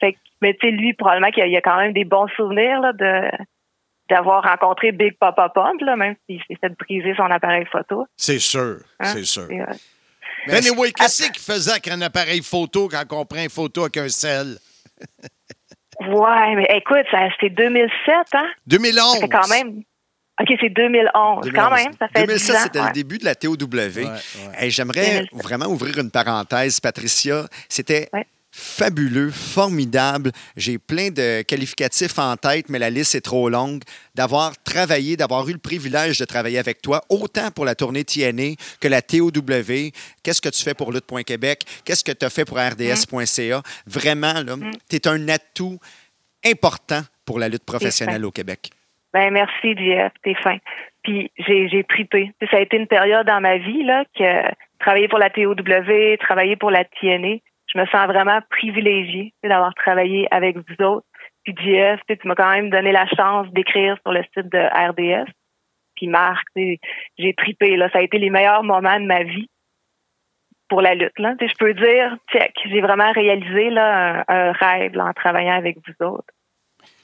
[0.00, 2.80] Fait que- mais tu sais, lui, probablement qu'il y a- quand même des bons souvenirs
[2.80, 3.30] là, de
[4.10, 8.06] d'avoir rencontré Big Papa Pump, là, même s'il s'est fait briser son appareil photo.
[8.16, 9.12] C'est sûr, Hein?
[9.12, 9.42] c'est sûr.
[9.50, 9.66] Euh,
[10.46, 13.98] Mais anyway, qu'est-ce qu'il faisait avec un appareil photo quand on prend une photo avec
[13.98, 14.56] un sel?
[16.00, 18.46] Ouais, mais écoute, c'était 2007, hein?
[18.66, 19.14] 2011.
[19.14, 19.82] Ça fait quand même.
[20.40, 21.50] OK, c'est 2011.
[21.52, 22.58] Quand même, ça fait 10 2007, ans.
[22.62, 22.86] c'était ouais.
[22.86, 23.56] le début de la TOW.
[24.56, 25.28] Hey, J'aimerais 2007.
[25.32, 27.46] vraiment ouvrir une parenthèse, Patricia.
[27.68, 28.08] C'était
[28.58, 30.32] fabuleux, formidable.
[30.56, 33.82] J'ai plein de qualificatifs en tête, mais la liste est trop longue.
[34.14, 38.54] D'avoir travaillé, d'avoir eu le privilège de travailler avec toi, autant pour la tournée TNA
[38.80, 39.30] que la TOW.
[40.22, 41.62] Qu'est-ce que tu fais pour Lutte.Québec?
[41.84, 43.62] Qu'est-ce que tu as fait pour RDS.ca?
[43.86, 44.56] Vraiment, là,
[44.90, 45.78] tu es un atout
[46.44, 48.70] important pour la lutte professionnelle au Québec.
[49.12, 50.58] Ben merci, JF, t'es fin.
[51.04, 52.32] Puis j'ai tripé.
[52.50, 55.54] Ça a été une période dans ma vie là que travailler pour la TOW,
[56.20, 57.38] travailler pour la TNA,
[57.72, 61.06] je me sens vraiment privilégiée d'avoir travaillé avec vous autres.
[61.44, 65.30] Puis JF, tu m'as quand même donné la chance d'écrire sur le site de RDS.
[65.96, 67.88] Puis Marc, j'ai tripé là.
[67.90, 69.48] Ça a été les meilleurs moments de ma vie
[70.68, 71.18] pour la lutte.
[71.18, 71.34] Là.
[71.40, 75.78] Je peux dire, check, j'ai vraiment réalisé là, un, un rêve là, en travaillant avec
[75.78, 76.32] vous autres.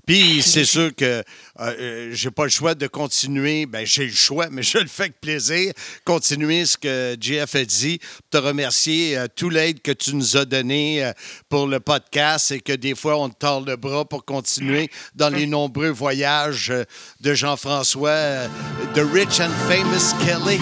[0.07, 1.23] Puis c'est sûr que euh,
[1.61, 3.67] euh, j'ai pas le choix de continuer.
[3.67, 5.73] Ben j'ai le choix, mais je le fais avec plaisir.
[6.05, 8.01] Continuer ce que JF a dit.
[8.31, 11.13] Te remercier euh, tout l'aide que tu nous as donné euh,
[11.49, 15.31] pour le podcast et que des fois on te tord le bras pour continuer dans
[15.31, 16.73] les nombreux voyages
[17.21, 18.49] de Jean-François, euh,
[18.95, 20.59] de Rich and Famous Kelly.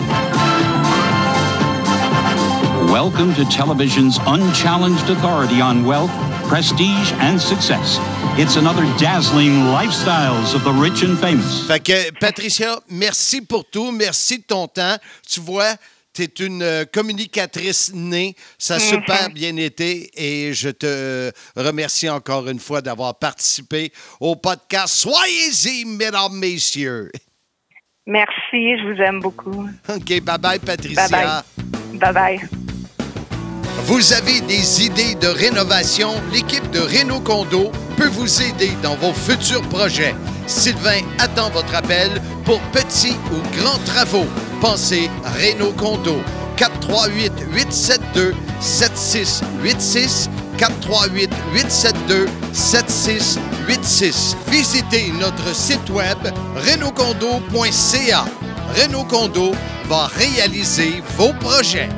[2.91, 6.11] Welcome to television's unchallenged authority on wealth,
[6.53, 7.99] prestige, and success.
[8.37, 11.67] It's another dazzling lifestyles of the rich and famous.
[11.67, 13.91] Fait que, Patricia, merci pour tout.
[13.91, 14.99] Merci de ton temps.
[15.27, 15.77] Tu vois,
[16.13, 18.37] tu es une euh, communicatrice née.
[18.59, 18.83] Ça a Mhm.
[18.85, 23.91] super bien été et je te remercie encore une fois d'avoir participé
[24.21, 24.95] au podcast.
[24.95, 27.11] Soyez-y, mesdames, messieurs.
[28.07, 29.67] Merci, je vous aime beaucoup.
[29.89, 31.09] OK, bye-bye, Patricia.
[31.09, 31.99] Bye-bye.
[31.99, 32.72] Bye-bye.
[33.87, 36.15] Vous avez des idées de rénovation?
[36.33, 40.15] L'équipe de Renault Condo peut vous aider dans vos futurs projets.
[40.47, 42.11] Sylvain attend votre appel
[42.45, 44.27] pour petits ou grands travaux.
[44.61, 46.23] Pensez Renault Condo.
[46.57, 54.37] 438 872 7686 438 872 7686.
[54.49, 56.19] Visitez notre site web
[56.55, 58.25] renaultcondo.ca.
[58.81, 59.53] Renault Condo
[59.89, 61.89] va réaliser vos projets.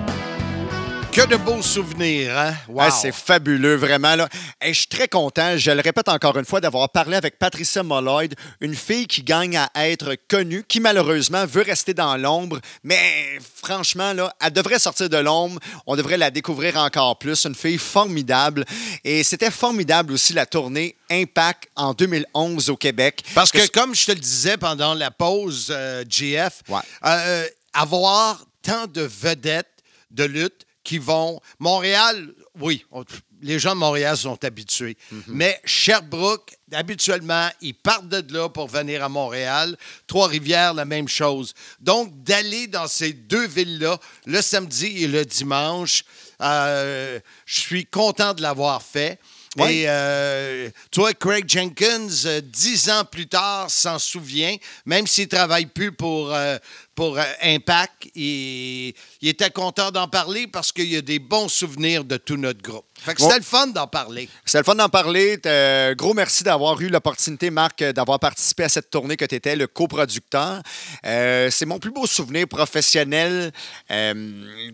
[1.14, 2.56] Que de beaux souvenirs, hein?
[2.66, 2.82] Wow.
[2.82, 4.16] Ouais, c'est fabuleux, vraiment.
[4.16, 4.28] Là.
[4.60, 7.84] Hey, je suis très content, je le répète encore une fois, d'avoir parlé avec Patricia
[7.84, 13.38] Molloyd, une fille qui gagne à être connue, qui malheureusement veut rester dans l'ombre, mais
[13.62, 15.60] franchement, là, elle devrait sortir de l'ombre.
[15.86, 17.44] On devrait la découvrir encore plus.
[17.44, 18.64] Une fille formidable.
[19.04, 23.22] Et c'était formidable aussi la tournée Impact en 2011 au Québec.
[23.36, 26.62] Parce que, comme je te le disais pendant la pause, euh, GF,
[27.04, 29.68] euh, avoir tant de vedettes
[30.10, 31.40] de lutte qui vont.
[31.58, 33.04] Montréal, oui, on-
[33.42, 34.96] les gens de Montréal sont habitués.
[35.26, 39.76] Mais Sherbrooke, habituellement, ils partent de là pour venir à Montréal.
[40.06, 41.52] Trois-Rivières, la même chose.
[41.80, 46.04] Donc, d'aller dans ces deux villes-là, le samedi et le dimanche,
[46.40, 49.18] euh, je suis content de l'avoir fait.
[49.60, 55.30] Et euh, toi, Craig Jenkins, euh, dix ans plus tard, s'en souvient, même s'il ne
[55.30, 56.58] travaille plus pour, euh,
[56.94, 58.10] pour Impact.
[58.16, 62.62] Il était content d'en parler parce qu'il y a des bons souvenirs de tout notre
[62.62, 62.84] groupe.
[63.04, 64.30] Fait que c'était le fun d'en parler.
[64.46, 65.38] C'est le fun d'en parler.
[65.44, 69.56] Euh, gros merci d'avoir eu l'opportunité, Marc, d'avoir participé à cette tournée que tu étais
[69.56, 70.62] le coproducteur.
[71.04, 73.52] Euh, c'est mon plus beau souvenir professionnel,
[73.90, 74.14] euh,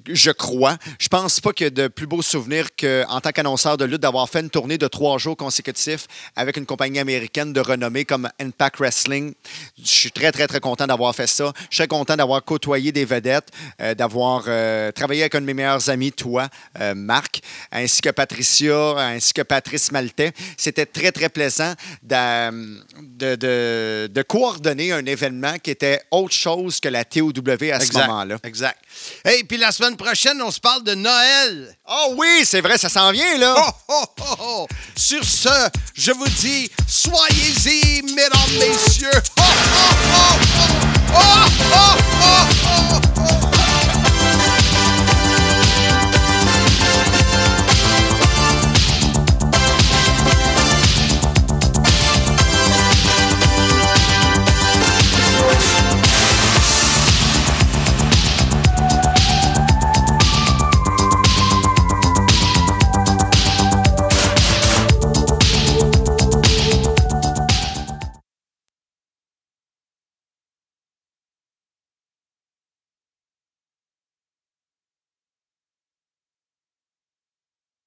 [0.07, 0.77] je crois.
[1.01, 4.03] Je pense pas qu'il y a de plus beau souvenir qu'en tant qu'annonceur de lutte
[4.03, 6.07] d'avoir fait une tournée de trois jours consécutifs
[6.37, 9.35] avec une compagnie américaine de renommée comme Impact Wrestling.
[9.77, 11.53] Je suis très, très, très content d'avoir fait ça.
[11.69, 13.49] Je suis très content d'avoir côtoyé des vedettes,
[13.97, 14.45] d'avoir
[14.93, 16.49] travaillé avec un de mes meilleurs amis, toi,
[16.95, 17.41] Marc,
[17.73, 20.33] ainsi que Patricia, ainsi que Patrice Maltais.
[20.59, 26.89] C'était très, très plaisant de, de- de coordonner un événement qui était autre chose que
[26.89, 27.31] la TOW
[27.73, 28.07] à ce Exact.
[28.09, 28.37] moment-là.
[28.45, 28.79] Exact.
[29.25, 31.75] Hey, puis la semaine prochaine, on se parle de Noël.
[31.89, 33.55] Oh oui, c'est vrai, ça s'en vient, là.
[33.57, 34.67] Oh, oh, oh, oh.
[34.97, 35.49] Sur ce,
[35.95, 39.09] je vous dis, soyez-y, mesdames, messieurs.
[39.39, 40.77] Oh, oh, oh, oh.
[41.13, 43.40] Oh, oh, oh, oh.